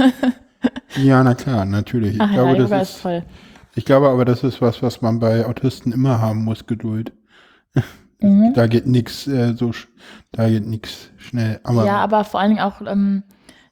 [0.96, 2.14] Ja, na klar, natürlich.
[2.14, 3.22] Ich Ach ja, glaube, Yoga das ist toll.
[3.74, 7.12] ich glaube aber, das ist was, was man bei Autisten immer haben muss, Geduld.
[8.20, 8.54] Mhm.
[8.54, 9.72] Da geht nichts äh, so,
[10.32, 11.60] da geht nichts schnell.
[11.64, 13.24] Aber ja, aber vor allen Dingen auch ähm,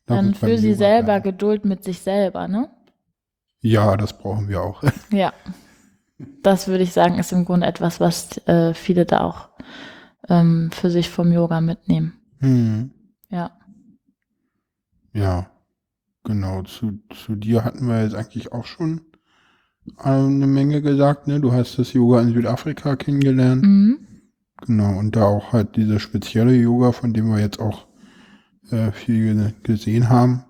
[0.05, 1.21] da dann für sie selber.
[1.21, 2.69] Geduld mit sich selber, ne?
[3.61, 4.83] Ja, das brauchen wir auch.
[5.11, 5.33] Ja.
[6.43, 9.49] Das würde ich sagen, ist im Grunde etwas, was äh, viele da auch
[10.29, 12.15] ähm, für sich vom Yoga mitnehmen.
[12.39, 12.91] Hm.
[13.31, 13.53] Ja.
[15.13, 15.51] Ja,
[16.25, 16.63] genau.
[16.63, 19.03] Zu, zu dir hatten wir jetzt eigentlich auch schon
[19.99, 21.41] äh, eine Menge gesagt, ne?
[21.41, 23.63] Du hast das Yoga in Südafrika kennengelernt.
[23.63, 23.99] Mhm.
[24.67, 27.87] Genau, und da auch halt diese spezielle Yoga, von dem wir jetzt auch
[28.71, 30.45] äh, viel ge- gesehen haben.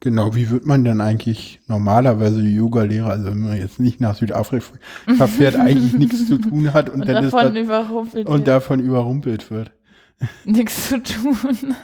[0.00, 4.66] Genau, wie wird man denn eigentlich normalerweise Yoga-Lehrer, also wenn man jetzt nicht nach Südafrika
[5.26, 8.80] fährt, eigentlich nichts zu tun hat und, Und, dann davon das, überrumpelt und wird, davon
[8.80, 9.72] überrumpelt wird.
[10.44, 11.74] nichts zu tun.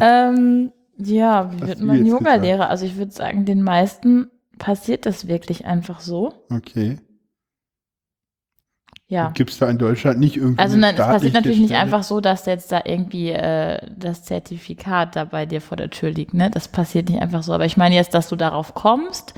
[0.00, 2.68] ähm, ja, wie wird man Yoga-Lehrer?
[2.68, 6.34] Also ich würde sagen, den meisten passiert das wirklich einfach so.
[6.50, 6.98] Okay.
[9.10, 9.30] Ja.
[9.30, 12.20] Gibt es da in Deutschland nicht irgendwie Also nein, es passiert natürlich nicht einfach so,
[12.20, 16.34] dass jetzt da irgendwie äh, das Zertifikat da bei dir vor der Tür liegt.
[16.34, 16.50] Ne?
[16.50, 17.54] Das passiert nicht einfach so.
[17.54, 19.32] Aber ich meine jetzt, dass du darauf kommst,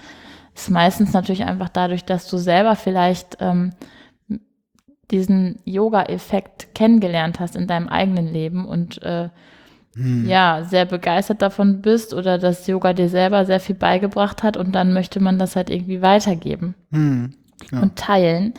[0.57, 3.71] ist meistens natürlich einfach dadurch, dass du selber vielleicht ähm,
[5.13, 9.29] diesen Yoga-Effekt kennengelernt hast in deinem eigenen Leben und äh,
[9.97, 10.29] Hm.
[10.29, 14.73] ja, sehr begeistert davon bist oder dass Yoga dir selber sehr viel beigebracht hat und
[14.73, 17.35] dann möchte man das halt irgendwie weitergeben Hm,
[17.73, 18.55] und teilen.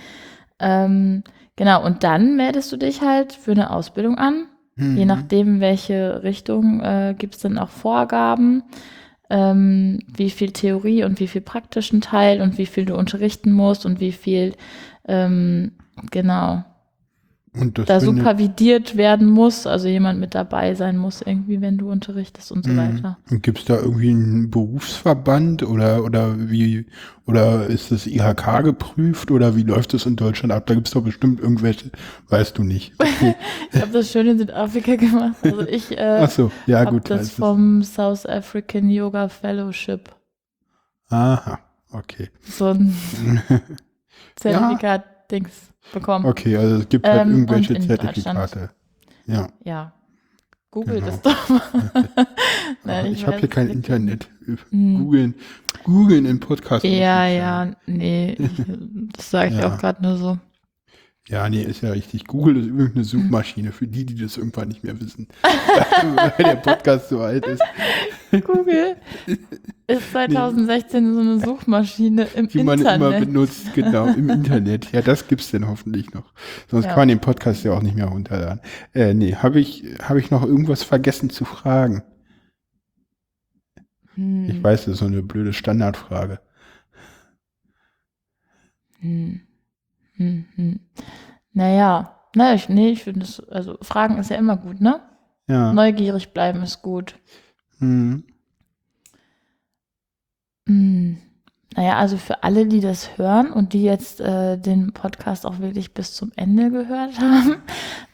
[0.61, 1.23] Ähm,
[1.55, 4.45] genau, und dann meldest du dich halt für eine Ausbildung an.
[4.77, 4.97] Hm.
[4.97, 8.63] Je nachdem, welche Richtung äh, gibt es dann auch Vorgaben,
[9.29, 13.85] ähm, wie viel Theorie und wie viel praktischen Teil und wie viel du unterrichten musst
[13.85, 14.53] und wie viel
[15.07, 15.73] ähm,
[16.11, 16.63] genau
[17.53, 22.49] da findet- supervidiert werden muss, also jemand mit dabei sein muss irgendwie, wenn du unterrichtest
[22.53, 22.77] und so Mhm.
[22.77, 23.17] weiter.
[23.29, 26.85] Und gibt es da irgendwie einen Berufsverband oder, oder wie,
[27.25, 30.65] oder ist das IHK geprüft oder wie läuft das in Deutschland ab?
[30.67, 31.91] Da gibt es doch bestimmt irgendwelche,
[32.29, 32.93] weißt du nicht.
[33.21, 33.35] Okay.
[33.71, 35.35] Ich habe das schön in Südafrika gemacht.
[35.43, 37.09] Also ich äh, so, ja habe gut.
[37.09, 40.09] das vom South African Yoga Fellowship.
[41.09, 41.59] Aha,
[41.91, 42.29] okay.
[42.43, 42.95] so ein
[45.31, 46.25] Zertifikat-Dings bekommen.
[46.25, 48.69] Okay, also es gibt halt Ähm, irgendwelche Zertifikate.
[49.25, 49.93] Ja, Ja.
[50.73, 51.05] Google Genau.
[51.07, 51.61] das doch mal.
[52.85, 54.29] Nein, ich, habe weiß hier kein Internet.
[54.69, 54.99] Hm.
[54.99, 55.35] Googeln,
[55.83, 56.85] Googeln in Podcast.
[56.85, 58.51] Ja, ich ja, nee, ich,
[59.17, 59.73] das sage ich Ja.
[59.73, 60.37] auch gerade nur so.
[61.27, 62.25] Ja, nee, ist ja richtig.
[62.25, 65.27] Google ist irgendeine Suchmaschine für die, die das irgendwann nicht mehr wissen.
[65.43, 67.61] Weil der Podcast so alt ist.
[68.43, 68.97] Google
[69.87, 73.19] ist 2016 so eine Suchmaschine im die man immer Internet.
[73.27, 74.91] benutzt, genau, im Internet.
[74.91, 76.33] Ja, das gibt's denn hoffentlich noch.
[76.69, 76.89] Sonst Ja.
[76.91, 78.59] kann man den Podcast ja auch nicht mehr runterladen.
[78.93, 82.01] Äh, nee, habe ich, hab ich noch irgendwas vergessen zu fragen?
[84.15, 86.39] Hm, Ich weiß, das ist so eine blöde Standardfrage.
[88.99, 89.41] Hm.
[90.21, 90.79] Hm, hm.
[91.53, 95.01] Naja, na, ich, nee, ich finde es, also Fragen ist ja immer gut, ne?
[95.47, 95.73] Ja.
[95.73, 97.15] Neugierig bleiben ist gut.
[97.79, 98.23] Hm.
[100.67, 101.17] Hm.
[101.75, 105.93] Naja, also für alle, die das hören und die jetzt äh, den Podcast auch wirklich
[105.93, 107.55] bis zum Ende gehört haben,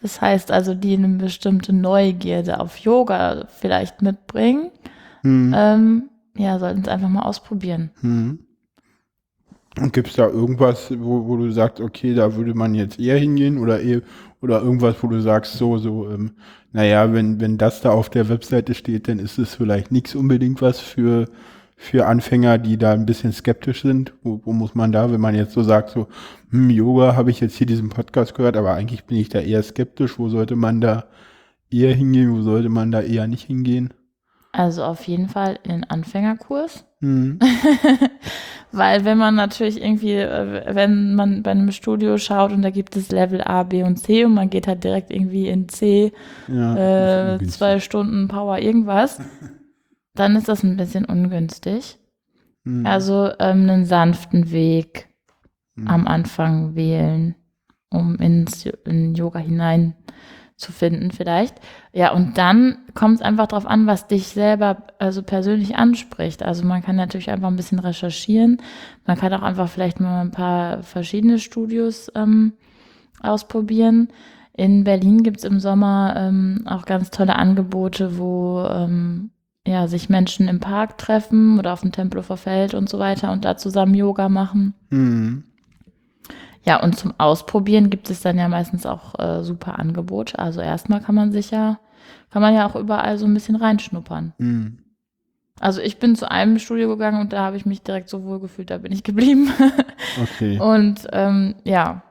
[0.02, 4.72] das heißt also, die eine bestimmte Neugierde auf Yoga vielleicht mitbringen,
[5.24, 5.54] Hm.
[5.56, 7.90] ähm, ja, sollten es einfach mal ausprobieren.
[8.02, 8.47] Hm.
[9.80, 13.58] Und gibt's da irgendwas, wo, wo du sagst, okay, da würde man jetzt eher hingehen
[13.58, 14.02] oder eher,
[14.42, 16.32] oder irgendwas, wo du sagst, so, so, ähm,
[16.72, 20.62] naja, wenn, wenn das da auf der Webseite steht, dann ist es vielleicht nichts unbedingt
[20.62, 21.26] was für,
[21.76, 24.14] für Anfänger, die da ein bisschen skeptisch sind?
[24.24, 26.08] Wo, wo muss man da, wenn man jetzt so sagt, so,
[26.50, 29.62] hm, Yoga habe ich jetzt hier diesen Podcast gehört, aber eigentlich bin ich da eher
[29.62, 30.18] skeptisch.
[30.18, 31.06] Wo sollte man da
[31.70, 32.36] eher hingehen?
[32.36, 33.94] Wo sollte man da eher nicht hingehen?
[34.52, 36.87] Also auf jeden Fall in Anfängerkurs.
[37.02, 37.40] Hm.
[38.72, 42.96] Weil wenn man natürlich irgendwie, äh, wenn man bei einem Studio schaut und da gibt
[42.96, 46.12] es Level A, B und C und man geht halt direkt irgendwie in C,
[46.48, 49.20] Ja, äh, zwei Stunden Power irgendwas,
[50.16, 51.98] dann ist das ein bisschen ungünstig.
[52.66, 52.86] Hm.
[52.86, 55.08] Also ähm, einen sanften Weg
[55.78, 55.88] Hm.
[55.88, 57.36] am Anfang wählen,
[57.90, 59.94] um ins in Yoga hinein
[60.58, 61.56] zu finden vielleicht.
[61.94, 66.42] Ja, und dann kommt es einfach darauf an, was dich selber also persönlich anspricht.
[66.42, 68.62] Also man kann natürlich einfach ein bisschen recherchieren.
[69.06, 72.54] Man kann auch einfach vielleicht mal ein paar verschiedene Studios ähm,
[73.22, 74.10] ausprobieren.
[74.54, 79.30] In Berlin gibt es im Sommer ähm, auch ganz tolle Angebote, wo ähm,
[79.68, 83.46] ja, sich Menschen im Park treffen oder auf dem Tempelhofer Feld und so weiter und
[83.46, 84.74] da zusammen Yoga machen.
[84.90, 85.44] Hm.
[86.68, 90.38] Ja, und zum Ausprobieren gibt es dann ja meistens auch äh, super Angebote.
[90.38, 91.80] Also erstmal kann man sich ja,
[92.30, 94.34] kann man ja auch überall so ein bisschen reinschnuppern.
[94.38, 94.80] Hm.
[95.62, 98.40] Also ich bin zu einem Studio gegangen und da habe ich mich direkt so wohl
[98.42, 99.52] gefühlt, da bin ich geblieben.
[100.22, 100.60] Okay.
[100.60, 102.02] und ähm, ja,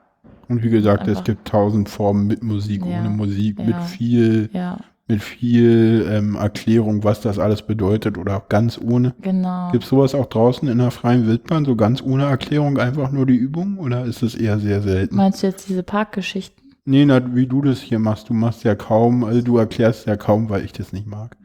[0.47, 3.81] Und wie gesagt, es gibt tausend Formen mit Musik, Ja, ohne Musik, mit ja.
[3.81, 4.77] viel, ja,
[5.07, 9.15] mit viel ähm, Erklärung, was das alles bedeutet oder auch ganz ohne.
[9.21, 9.71] genau.
[9.71, 13.25] Gibt es sowas auch draußen in der freien Wildbahn, so ganz ohne Erklärung, einfach nur
[13.25, 15.15] die Übung oder ist es eher sehr selten?
[15.15, 16.75] Meinst du jetzt diese Parkgeschichten?
[16.83, 20.15] Nee, na, wie du das hier machst, du machst ja kaum, also du erklärst ja
[20.15, 21.37] kaum, weil ich das nicht mag.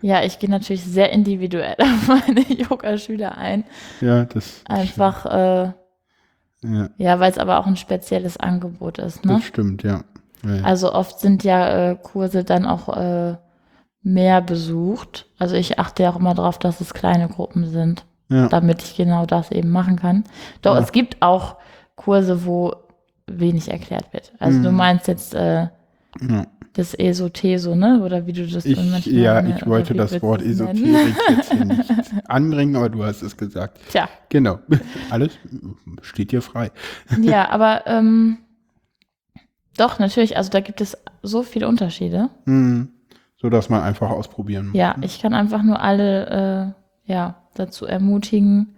[0.00, 3.64] Ja, ich gehe natürlich sehr individuell auf meine Yogaschüler ein.
[4.00, 5.72] Ja, das, Einfach, äh,
[6.62, 9.34] ja, ja, weil es aber auch ein spezielles Angebot ist, ne?
[9.34, 10.04] das stimmt, ja.
[10.62, 13.36] Also oft sind ja äh, Kurse dann auch äh,
[14.02, 15.26] mehr besucht.
[15.38, 18.48] Also ich achte ja auch immer darauf, dass es kleine Gruppen sind, ja.
[18.48, 20.24] damit ich genau das eben machen kann.
[20.62, 20.80] Doch Ja.
[20.82, 21.56] es gibt auch
[21.96, 22.74] Kurse, wo
[23.26, 24.32] wenig erklärt wird.
[24.38, 24.76] Also du Mhm.
[24.76, 25.68] meinst jetzt äh,
[26.20, 26.46] ja.
[26.74, 28.02] das ESO-TESO, ne?
[28.04, 30.46] Oder wie du das Ich, manchmal ja, ne- ich wollte das Wort du?
[30.46, 31.90] Esoterik jetzt hier nicht
[32.28, 33.78] anbringen, aber du hast es gesagt.
[33.90, 34.58] Tja, Genau.
[35.10, 35.38] Alles
[36.02, 36.70] steht dir frei.
[37.22, 38.38] ja, aber ähm,
[39.76, 42.30] doch, natürlich, also da gibt es so viele Unterschiede.
[42.44, 42.88] Hm.
[43.36, 44.76] So dass man einfach ausprobieren muss.
[44.76, 46.74] Ja, ich kann einfach nur alle
[47.06, 48.74] äh, ja, dazu ermutigen,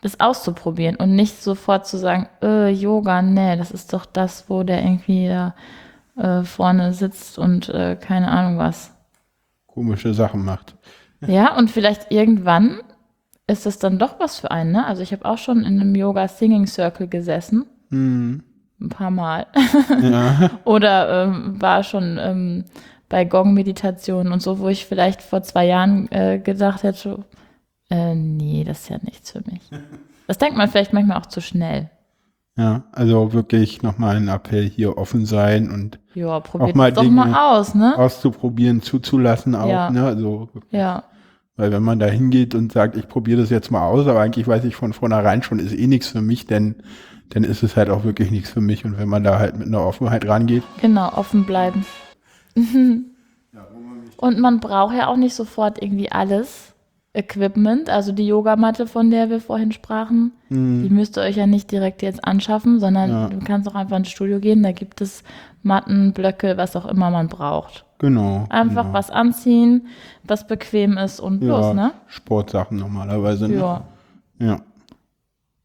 [0.00, 4.62] das auszuprobieren und nicht sofort zu sagen, äh, Yoga, nee, das ist doch das, wo
[4.62, 5.54] der irgendwie da
[6.16, 8.92] äh, vorne sitzt und äh, keine Ahnung was.
[9.66, 10.76] Komische Sachen macht.
[11.26, 12.80] Ja, und vielleicht irgendwann
[13.46, 14.86] ist das dann doch was für einen, ne?
[14.86, 18.42] Also ich habe auch schon in einem Yoga Singing Circle gesessen, Hm.
[18.80, 19.46] Ein paar Mal.
[20.02, 20.50] Ja.
[20.64, 22.64] Oder ähm, war schon ähm,
[23.08, 27.24] bei Gong-Meditationen und so, wo ich vielleicht vor zwei Jahren äh, gedacht hätte,
[27.90, 29.62] äh, nee, das ist ja nichts für mich.
[30.26, 31.90] Das denkt man vielleicht manchmal auch zu schnell.
[32.56, 37.58] ja, also wirklich nochmal ein Appell hier offen sein und Ja, probiert mal Dinge mal
[37.58, 37.98] aus, ne?
[37.98, 39.68] auszuprobieren, zuzulassen auch.
[39.68, 39.90] Ja.
[39.90, 40.04] Ne?
[40.04, 41.02] Also, Ja,
[41.56, 44.46] weil wenn man da hingeht und sagt, ich probiere das jetzt mal aus, aber eigentlich
[44.46, 46.76] weiß ich von vornherein schon, ist eh nichts für mich, denn
[47.30, 48.84] dann ist es halt auch wirklich nichts für mich.
[48.84, 51.84] Und wenn man da halt mit einer Offenheit rangeht, genau, offen bleiben.
[54.16, 56.66] und man braucht ja auch nicht sofort irgendwie alles.
[57.12, 61.48] Equipment, also die Yogamatte, von der wir vorhin sprachen, hm, Die müsst ihr euch ja
[61.48, 63.28] nicht direkt jetzt anschaffen, sondern Ja.
[63.28, 65.24] du kannst auch einfach ins Studio gehen, da gibt es
[65.64, 67.84] Matten, Blöcke, was auch immer man braucht.
[67.98, 68.46] genau.
[68.48, 68.94] Einfach genau.
[68.94, 69.88] was anziehen,
[70.22, 71.90] was bequem ist und ja, los, ne?
[72.06, 73.48] Sportsachen normalerweise.
[73.48, 73.56] Ne?
[73.56, 73.82] Ja.
[74.38, 74.60] ja.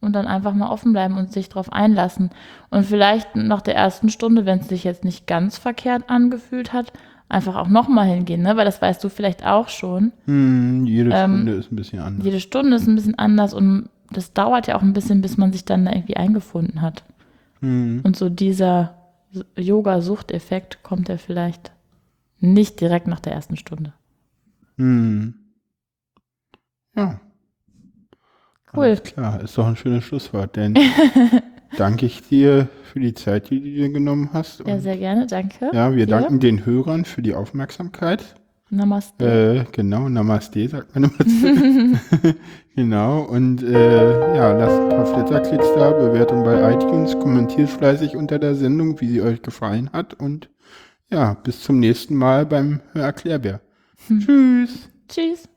[0.06, 2.30] Und dann einfach mal offen bleiben und sich drauf einlassen.
[2.70, 6.94] Und vielleicht nach der ersten Stunde, wenn es sich jetzt nicht ganz verkehrt angefühlt hat,
[7.28, 8.56] einfach auch nochmal hingehen, ne?
[8.56, 10.14] Weil das weißt du vielleicht auch schon.
[10.26, 12.24] Hm, jede Ähm, Stunde ist ein bisschen anders.
[12.26, 15.52] Jede Stunde ist ein bisschen anders und das dauert ja auch ein bisschen, bis man
[15.52, 17.04] sich dann da irgendwie eingefunden hat.
[17.62, 18.94] Hm, Und so dieser
[19.58, 21.72] Yoga-Suchteffekt kommt ja vielleicht
[22.40, 23.94] nicht direkt nach der ersten Stunde.
[24.78, 25.34] hm.
[26.96, 27.20] Ja.
[28.76, 28.86] Cool.
[28.86, 30.78] Alles klar, ist doch ein schönes Schlusswort, denn
[31.78, 34.64] danke ich dir für die Zeit, die du dir genommen hast.
[34.66, 35.70] Ja, sehr gerne, danke.
[35.74, 36.12] ja, wir Dir.
[36.12, 38.36] danken den Hörern für die Aufmerksamkeit.
[38.70, 39.66] Namaste.
[39.68, 41.20] Äh, genau, Namaste, sagt man immer.
[41.20, 42.36] zu.
[42.76, 48.40] genau, und äh, ja, lasst ein paar Flitterklicks da, Bewertung bei iTunes, kommentiert fleißig unter
[48.40, 50.50] der Sendung, wie sie euch gefallen hat und
[51.12, 53.62] ja, bis zum nächsten Mal beim Erklärbär.
[54.08, 54.90] Tschüss.
[55.08, 55.48] Tschüss.